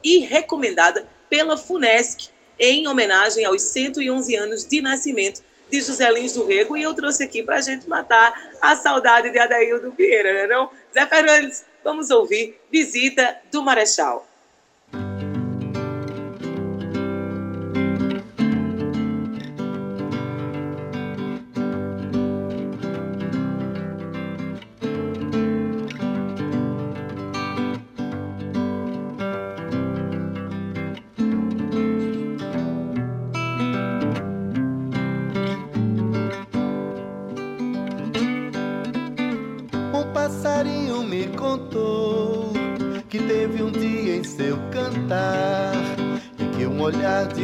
[0.02, 6.44] e recomendada pela FUNESC em homenagem aos 111 anos de nascimento de José Lins do
[6.44, 10.46] Rego e eu trouxe aqui para a gente matar a saudade de Adaildo Vieira, né
[10.46, 10.68] não?
[10.92, 14.28] Zé Fernandes, vamos ouvir Visita do Marechal.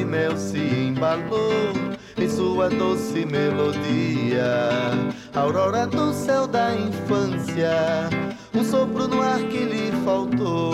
[0.00, 1.74] De mel se embalou
[2.16, 4.70] em sua doce melodia.
[5.34, 8.08] Aurora do céu da infância,
[8.54, 10.72] um sopro no ar que lhe faltou.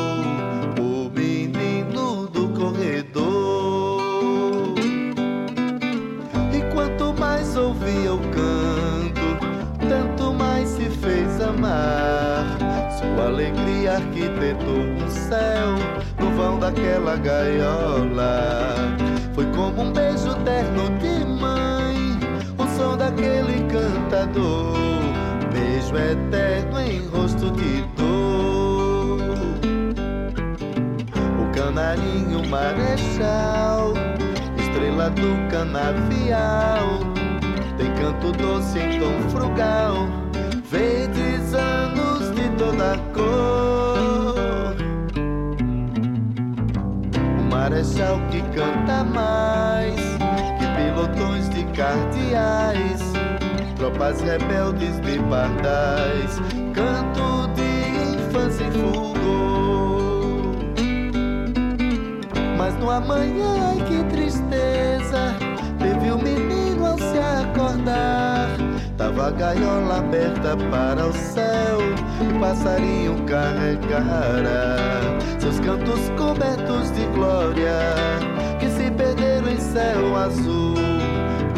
[0.78, 3.98] O menino do corredor.
[6.52, 12.58] E quanto mais ouvia o canto, tanto mais se fez amar.
[12.96, 15.74] Sua alegria arquitetou um céu
[16.20, 18.75] no vão daquela gaiola.
[19.66, 22.20] Como um beijo terno de mãe,
[22.56, 24.76] o som daquele cantador.
[25.52, 29.18] Beijo eterno em rosto de dor.
[31.40, 33.92] O canarinho marechal,
[34.56, 37.00] estrela do canavial,
[37.76, 40.06] tem canto doce em tom frugal,
[40.70, 44.76] verdes anos de toda cor.
[47.40, 48.20] O marechal
[48.56, 50.00] canta mais
[50.58, 53.02] que pilotões de cardeais,
[53.76, 56.40] tropas rebeldes de pardais,
[56.72, 60.56] canto de infância em fulgor.
[62.56, 65.36] Mas no amanhã, ai que tristeza,
[65.78, 68.56] teve o um menino ao se acordar.
[68.96, 71.75] Tava a gaiola aberta para o céu e
[72.46, 74.76] passarinho carregara
[75.38, 78.16] seus cantos cobertos de glória
[78.96, 80.74] perderam em céu azul.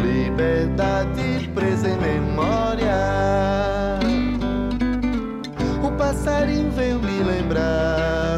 [0.01, 2.95] Liberdade presa em memória.
[5.83, 8.37] O passarinho veio me lembrar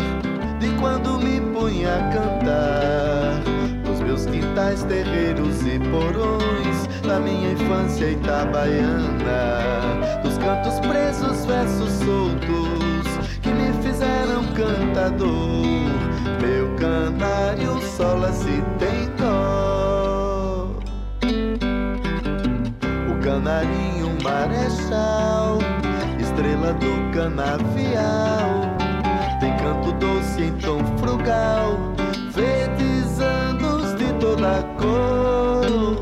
[0.59, 3.41] de quando me punha a cantar.
[3.85, 10.21] Nos meus quintais, terreiros e porões, da minha infância itabaiana.
[10.23, 12.40] Dos cantos presos, versos soltos, que
[14.61, 15.65] cantador
[16.39, 20.67] meu canário sola se tem dó.
[23.09, 25.57] O canarinho marechal,
[26.19, 28.77] estrela do canavial,
[29.39, 31.77] tem canto doce em tom frugal,
[32.31, 35.99] verdes anos de toda cor.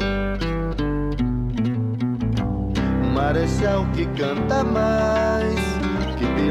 [3.13, 5.68] Marechal que canta mais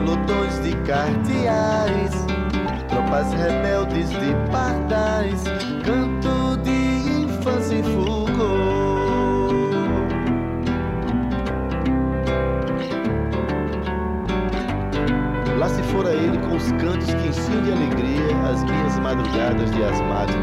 [0.08, 2.10] que pilotões de cardeais
[2.88, 5.42] tropas rebeldes de pardais,
[5.84, 8.28] canto de infância em fulgor.
[15.58, 19.84] Lá se fora ele com os cantos que enchiam de alegria as minhas madrugadas de
[19.84, 20.38] asmático.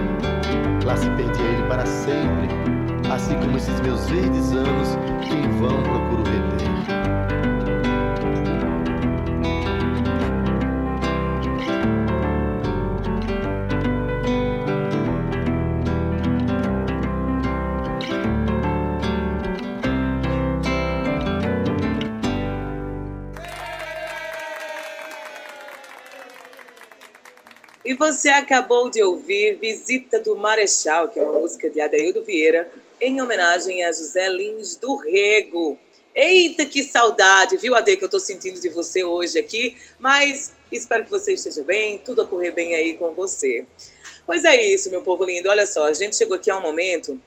[0.86, 2.50] Lá se perdia ele para sempre,
[3.12, 7.55] assim como esses meus verdes anos que em vão procuro reter.
[27.86, 32.68] E você acabou de ouvir Visita do Marechal, que é uma música de Adaildo Vieira,
[33.00, 35.78] em homenagem a José Lins do Rego.
[36.16, 41.04] Eita, que saudade, viu, Ade, que eu estou sentindo de você hoje aqui, mas espero
[41.04, 43.68] que você esteja bem, tudo a correr bem aí com você.
[44.26, 47.22] Pois é isso, meu povo lindo, olha só, a gente chegou aqui ao momento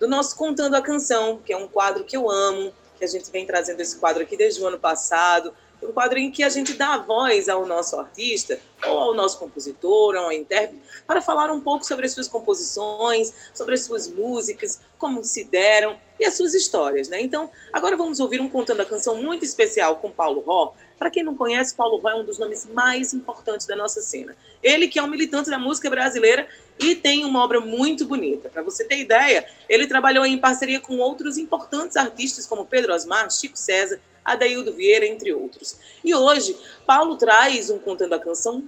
[0.00, 3.30] do nosso Contando a Canção, que é um quadro que eu amo, que a gente
[3.30, 6.74] vem trazendo esse quadro aqui desde o ano passado, um quadro em que a gente
[6.74, 11.60] dá voz ao nosso artista, ou ao nosso compositor, ou ao intérprete, para falar um
[11.60, 16.54] pouco sobre as suas composições, sobre as suas músicas, como se deram e as suas
[16.54, 17.08] histórias.
[17.08, 17.20] Né?
[17.22, 20.74] Então, agora vamos ouvir um Contando a Canção muito especial com Paulo Ró.
[20.98, 24.36] Para quem não conhece, Paulo Ró é um dos nomes mais importantes da nossa cena.
[24.62, 26.46] Ele que é um militante da música brasileira
[26.80, 28.48] e tem uma obra muito bonita.
[28.48, 33.30] Para você ter ideia, ele trabalhou em parceria com outros importantes artistas como Pedro Osmar,
[33.30, 35.76] Chico César Adaildo Vieira, entre outros.
[36.04, 36.56] E hoje,
[36.86, 38.64] Paulo traz um Contando a Canção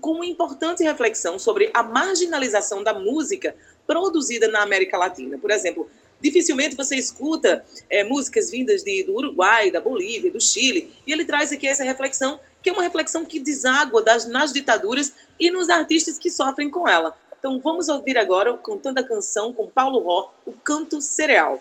[0.00, 3.54] com uma importante reflexão sobre a marginalização da música
[3.86, 5.38] produzida na América Latina.
[5.38, 5.88] Por exemplo,
[6.20, 11.24] dificilmente você escuta é, músicas vindas de, do Uruguai, da Bolívia, do Chile, e ele
[11.24, 15.68] traz aqui essa reflexão, que é uma reflexão que deságua das, nas ditaduras e nos
[15.68, 17.16] artistas que sofrem com ela.
[17.42, 21.58] Então vamos ouvir agora, contando a canção com Paulo Ró, o Canto Cereal.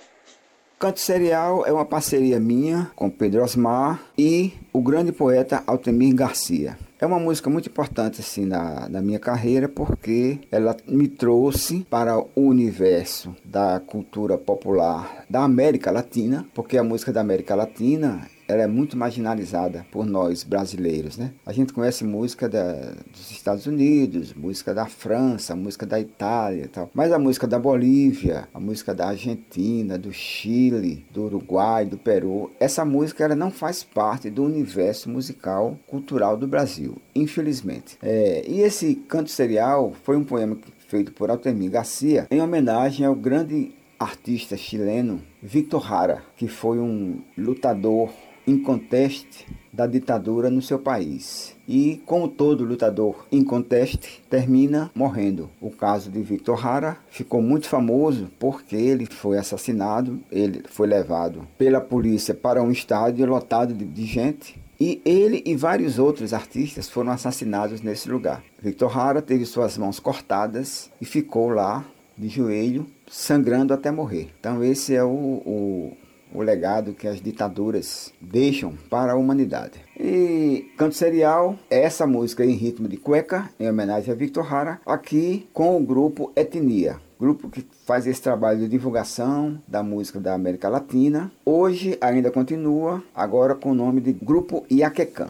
[0.78, 6.78] Canto Serial é uma parceria minha com Pedro Osmar e o grande poeta Altemir Garcia.
[7.00, 12.16] É uma música muito importante assim na, na minha carreira porque ela me trouxe para
[12.16, 18.64] o universo da cultura popular da América Latina, porque a música da América Latina ela
[18.64, 21.32] é muito marginalizada por nós brasileiros, né?
[21.46, 26.68] A gente conhece música da, dos Estados Unidos, música da França, música da Itália e
[26.68, 26.90] tal.
[26.94, 32.52] Mas a música da Bolívia, a música da Argentina, do Chile, do Uruguai, do Peru,
[32.60, 37.98] essa música ela não faz parte do universo musical cultural do Brasil, infelizmente.
[38.02, 43.16] É, e esse canto serial foi um poema feito por Altemir Garcia em homenagem ao
[43.16, 48.12] grande artista chileno Victor Hara, que foi um lutador
[48.48, 51.56] inconteste da ditadura no seu país.
[51.68, 55.50] E, como todo lutador inconteste, termina morrendo.
[55.62, 61.48] O caso de Victor Hara ficou muito famoso porque ele foi assassinado, ele foi levado
[61.58, 66.90] pela polícia para um estádio lotado de, de gente e ele e vários outros artistas
[66.90, 68.44] foram assassinados nesse lugar.
[68.60, 71.86] Victor Hara teve suas mãos cortadas e ficou lá
[72.18, 74.30] de joelho, sangrando até morrer.
[74.40, 75.98] Então esse é o, o,
[76.34, 79.80] o legado que as ditaduras deixam para a humanidade.
[80.00, 84.82] E Canto Serial é essa música em ritmo de cueca, em homenagem a Victor Hara,
[84.86, 86.98] aqui com o grupo Etnia.
[87.20, 91.32] Grupo que faz esse trabalho de divulgação da música da América Latina.
[91.46, 95.28] Hoje ainda continua, agora com o nome de Grupo Iaquecã.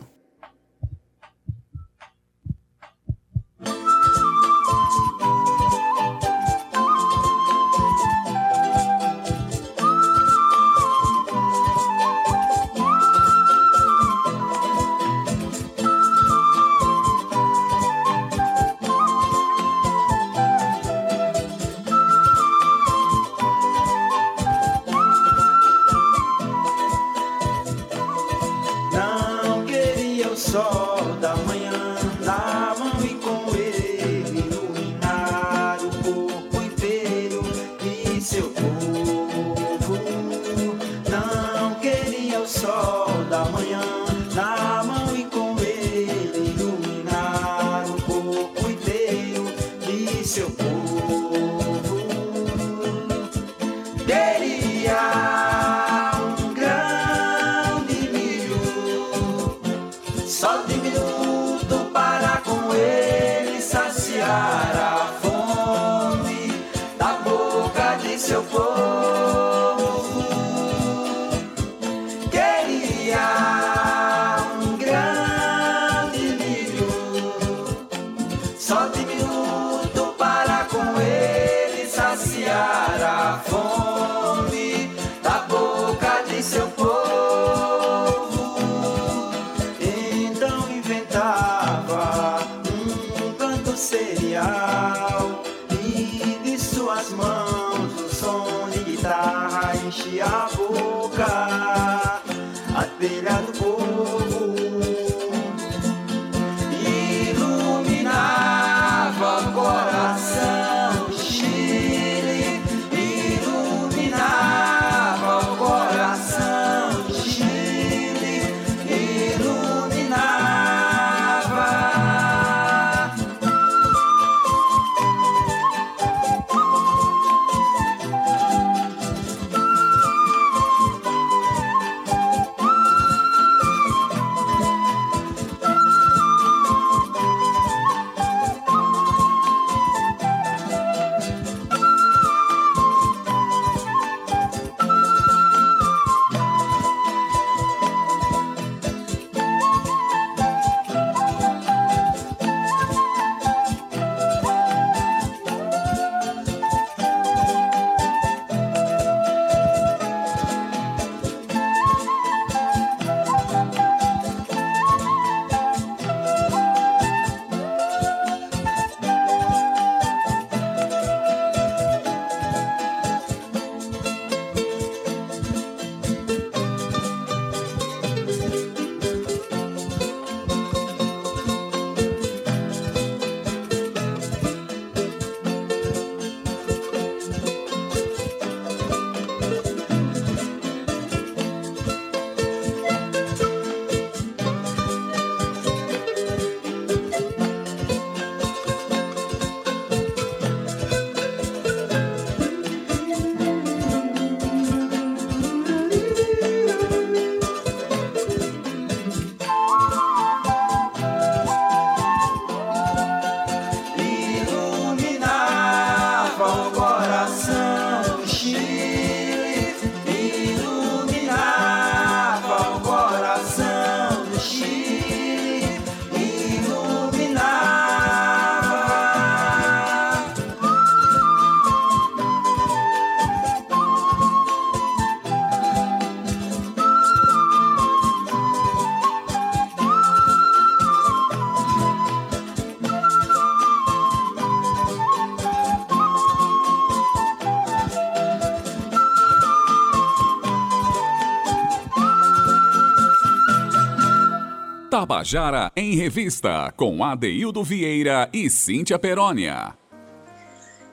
[255.01, 259.75] Tabajara em Revista, com Adeildo Vieira e Cíntia Perónia.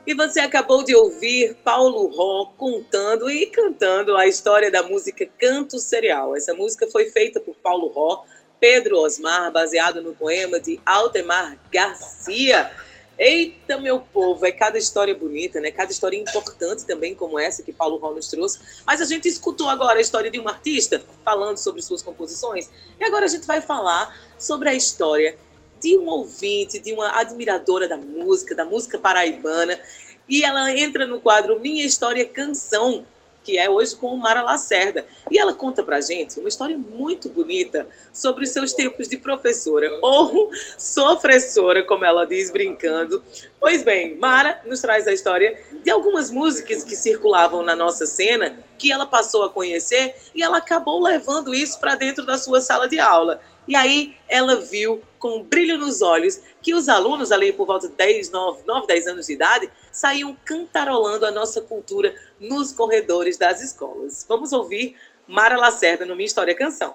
[0.07, 5.79] E você acabou de ouvir Paulo Ró contando e cantando a história da música Canto
[5.79, 6.35] Cereal.
[6.35, 8.25] Essa música foi feita por Paulo Ró,
[8.59, 12.71] Pedro Osmar, baseado no poema de Altemar Garcia.
[13.19, 15.73] Eita, meu povo, é cada história bonita, né?
[15.73, 18.61] Cada história importante também, como essa que Paulo Ró nos trouxe.
[18.87, 22.71] Mas a gente escutou agora a história de um artista falando sobre suas composições.
[22.99, 25.37] E agora a gente vai falar sobre a história
[25.81, 29.81] de um ouvinte, de uma admiradora da música, da música paraibana.
[30.29, 33.05] E ela entra no quadro Minha História Canção,
[33.43, 35.07] que é hoje com Mara Lacerda.
[35.31, 39.91] E ela conta pra gente uma história muito bonita sobre os seus tempos de professora,
[40.03, 43.23] ou sofressora, como ela diz, brincando.
[43.61, 48.59] Pois bem, Mara nos traz a história de algumas músicas que circulavam na nossa cena,
[48.77, 52.89] que ela passou a conhecer e ela acabou levando isso para dentro da sua sala
[52.89, 53.41] de aula.
[53.67, 57.89] E aí ela viu com um brilho nos olhos que os alunos ali por volta
[57.89, 63.37] de 10, 9, 9, 10 anos de idade saíam cantarolando a nossa cultura nos corredores
[63.37, 64.25] das escolas.
[64.29, 66.95] Vamos ouvir Mara Lacerda no Minha História Canção.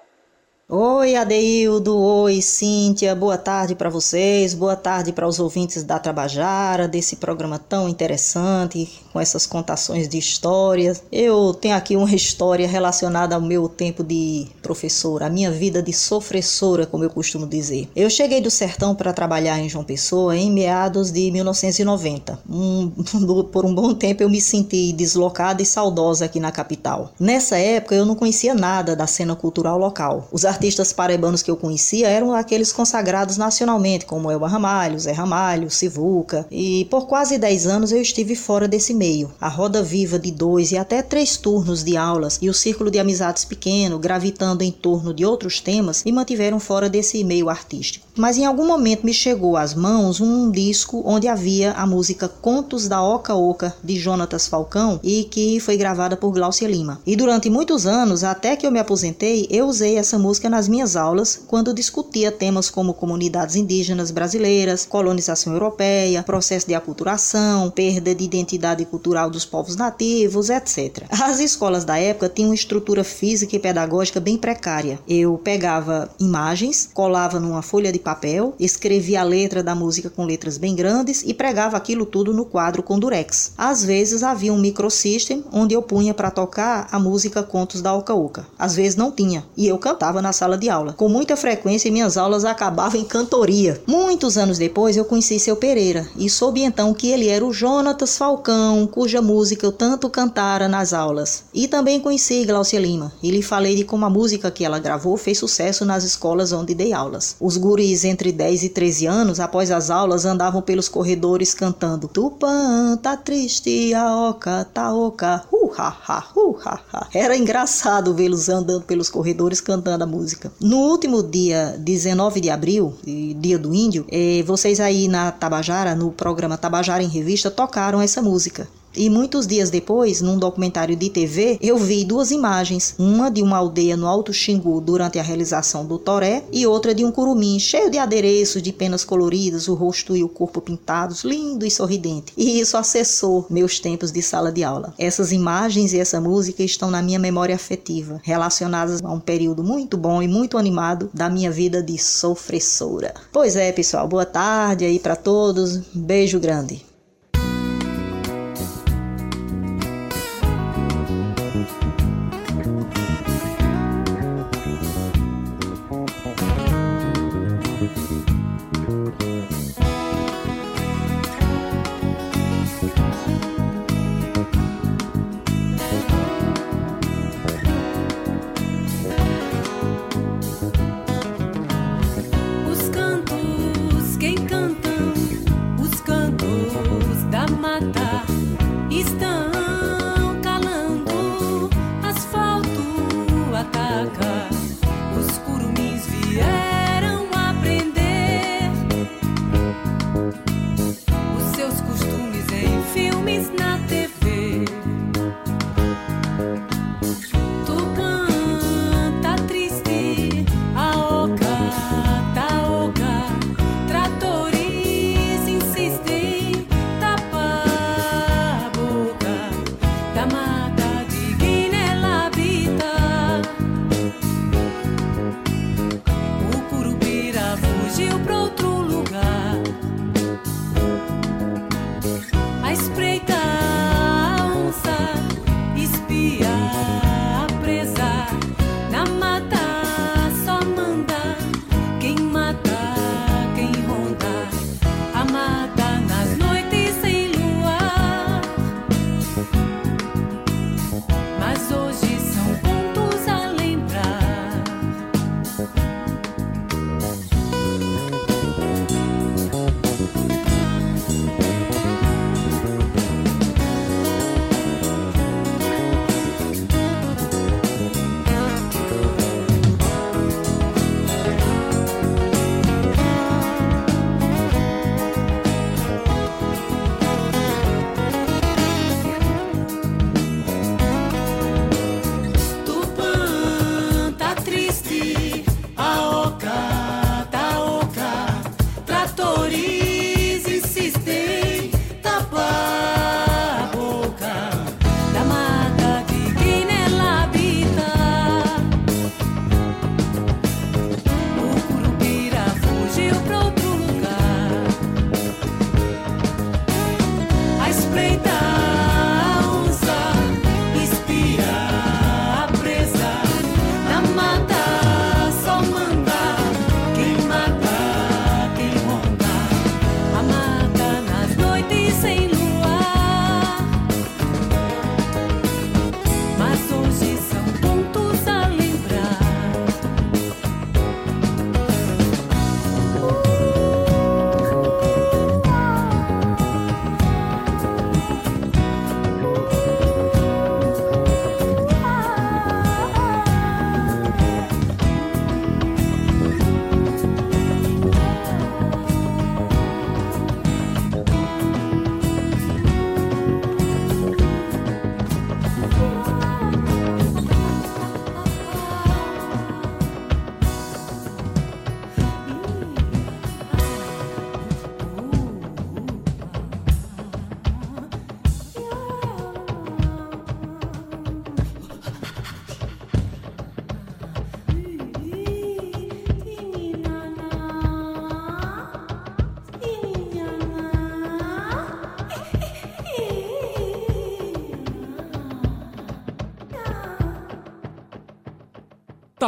[0.66, 1.94] Oi, Adeildo.
[1.94, 3.14] Oi, Cíntia.
[3.14, 4.54] Boa tarde para vocês.
[4.54, 10.16] Boa tarde para os ouvintes da Trabajara, desse programa tão interessante, com essas contações de
[10.16, 11.02] histórias.
[11.12, 15.92] Eu tenho aqui uma história relacionada ao meu tempo de professora, a minha vida de
[15.92, 17.86] sofressora, como eu costumo dizer.
[17.94, 22.38] Eu cheguei do sertão para trabalhar em João Pessoa em meados de 1990.
[22.48, 22.90] Um,
[23.52, 27.12] por um bom tempo eu me senti deslocada e saudosa aqui na capital.
[27.20, 30.26] Nessa época eu não conhecia nada da cena cultural local.
[30.32, 35.68] Os artistas paraibanos que eu conhecia eram aqueles consagrados nacionalmente, como Elba Ramalho, Zé Ramalho,
[35.68, 39.32] Sivuca, e por quase 10 anos eu estive fora desse meio.
[39.40, 43.00] A roda viva de dois e até três turnos de aulas e o círculo de
[43.00, 48.06] amizades pequeno, gravitando em torno de outros temas, me mantiveram fora desse meio artístico.
[48.16, 52.86] Mas em algum momento me chegou às mãos um disco onde havia a música Contos
[52.86, 57.00] da Oca Oca, de Jonatas Falcão, e que foi gravada por Glaucia Lima.
[57.04, 60.68] E durante muitos anos, até que eu me aposentei, eu usei essa música música nas
[60.68, 68.14] minhas aulas quando discutia temas como comunidades indígenas brasileiras, colonização europeia, processo de aculturação, perda
[68.14, 71.04] de identidade cultural dos povos nativos, etc.
[71.10, 74.98] As escolas da época tinham uma estrutura física e pedagógica bem precária.
[75.08, 80.58] Eu pegava imagens, colava numa folha de papel, escrevia a letra da música com letras
[80.58, 83.52] bem grandes e pregava aquilo tudo no quadro com durex.
[83.56, 88.14] Às vezes havia um microsystem onde eu punha para tocar a música Contos da Oca
[88.14, 88.46] Oca.
[88.58, 90.92] Às vezes não tinha e eu cantava na sala de aula.
[90.92, 93.80] Com muita frequência minhas aulas acabavam em cantoria.
[93.86, 98.18] Muitos anos depois eu conheci seu Pereira e soube então que ele era o Jonatas
[98.18, 101.44] Falcão, cuja música eu tanto cantara nas aulas.
[101.54, 105.16] E também conheci Glaucia Lima e lhe falei de como a música que ela gravou
[105.16, 107.36] fez sucesso nas escolas onde dei aulas.
[107.40, 112.98] Os guris entre 10 e 13 anos, após as aulas, andavam pelos corredores cantando Tupã,
[113.00, 117.08] tá triste, a oca, tá oca, hu ha ha, ha ha.
[117.14, 120.23] Era engraçado vê-los andando pelos corredores cantando a música.
[120.60, 126.10] No último dia 19 de abril, dia do índio, eh, vocês aí na Tabajara, no
[126.10, 128.68] programa Tabajara em Revista, tocaram essa música.
[128.96, 133.56] E muitos dias depois, num documentário de TV, eu vi duas imagens, uma de uma
[133.56, 137.90] aldeia no Alto Xingu durante a realização do toré e outra de um curumim cheio
[137.90, 142.32] de adereços, de penas coloridas, o rosto e o corpo pintados, lindo e sorridente.
[142.36, 144.94] E isso acessou meus tempos de sala de aula.
[144.98, 149.96] Essas imagens e essa música estão na minha memória afetiva, relacionadas a um período muito
[149.96, 153.14] bom e muito animado da minha vida de sofressora.
[153.32, 155.78] Pois é, pessoal, boa tarde aí para todos.
[155.92, 156.93] Beijo grande.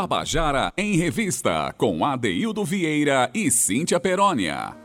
[0.07, 4.77] Tabajara em Revista, com Adeildo Vieira e Cíntia Perónia.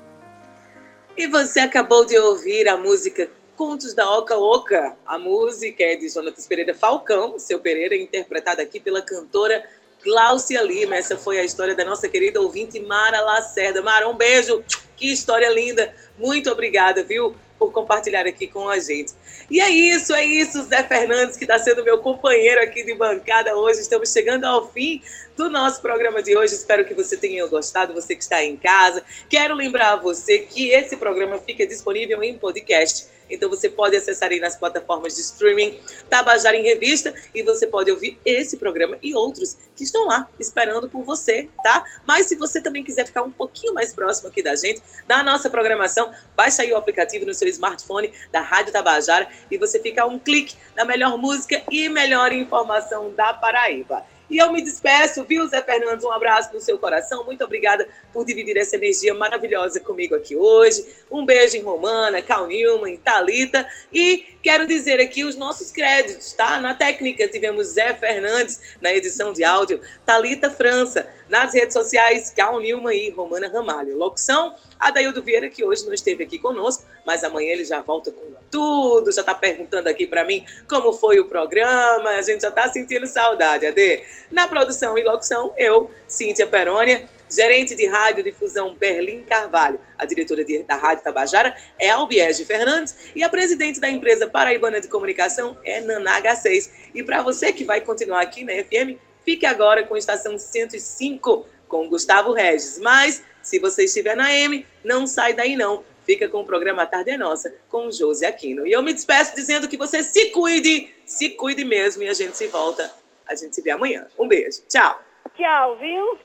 [1.16, 4.98] E você acabou de ouvir a música Contos da Oca Oca.
[5.06, 9.64] A música é de Jonatas Pereira Falcão, seu Pereira, interpretada aqui pela cantora
[10.02, 10.96] Cláudia Lima.
[10.96, 13.80] Essa foi a história da nossa querida ouvinte Mara Lacerda.
[13.84, 14.64] Mara, um beijo.
[15.02, 15.92] Que história linda.
[16.16, 17.36] Muito obrigada, viu?
[17.62, 19.14] por compartilhar aqui com a gente.
[19.48, 23.56] E é isso, é isso, Zé Fernandes, que está sendo meu companheiro aqui de bancada
[23.56, 23.82] hoje.
[23.82, 25.00] Estamos chegando ao fim
[25.38, 26.56] do nosso programa de hoje.
[26.56, 29.04] Espero que você tenha gostado, você que está em casa.
[29.30, 34.30] Quero lembrar a você que esse programa fica disponível em podcast então você pode acessar
[34.30, 35.80] aí nas plataformas de streaming
[36.10, 40.90] Tabajara em Revista e você pode ouvir esse programa e outros que estão lá esperando
[40.90, 41.84] por você, tá?
[42.06, 45.50] Mas se você também quiser ficar um pouquinho mais próximo aqui da gente, da nossa
[45.50, 50.20] programação, baixa aí o aplicativo no seu smartphone da Rádio Tabajara e você fica um
[50.20, 54.06] clique na melhor música e melhor informação da Paraíba.
[54.32, 56.06] E eu me despeço, viu, Zé Fernandes?
[56.06, 57.26] Um abraço no seu coração.
[57.26, 60.88] Muito obrigada por dividir essa energia maravilhosa comigo aqui hoje.
[61.12, 63.68] Um beijo em Romana, Cal Newman, Thalita.
[63.92, 66.62] E quero dizer aqui os nossos créditos, tá?
[66.62, 71.06] Na técnica tivemos Zé Fernandes, na edição de áudio, Thalita França.
[71.28, 73.98] Nas redes sociais, Cal Newman e Romana Ramalho.
[73.98, 78.34] Locução, Adaildo Vieira, que hoje não esteve aqui conosco, mas amanhã ele já volta com
[78.50, 82.68] tudo, já está perguntando aqui para mim como foi o programa, a gente já está
[82.68, 84.04] sentindo saudade, Ade.
[84.32, 89.80] Na produção e locução, eu, Cíntia Perônia, gerente de rádio difusão Berlim Carvalho.
[89.98, 94.82] A diretora de, da Rádio Tabajara é Albiege Fernandes e a presidente da empresa Paraibana
[94.82, 96.72] de Comunicação é Nanaga 6.
[96.94, 101.46] E para você que vai continuar aqui na FM, fique agora com a estação 105
[101.68, 102.80] com Gustavo Regis.
[102.80, 107.12] Mas se você estiver na M, não sai daí não fica com o programa Tarde
[107.12, 108.66] é Nossa, com o Josi Aquino.
[108.66, 112.36] E eu me despeço dizendo que você se cuide, se cuide mesmo, e a gente
[112.36, 112.92] se volta,
[113.26, 114.08] a gente se vê amanhã.
[114.18, 115.02] Um beijo, tchau.
[115.36, 116.20] Tchau, viu?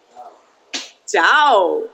[1.06, 1.88] Tchau.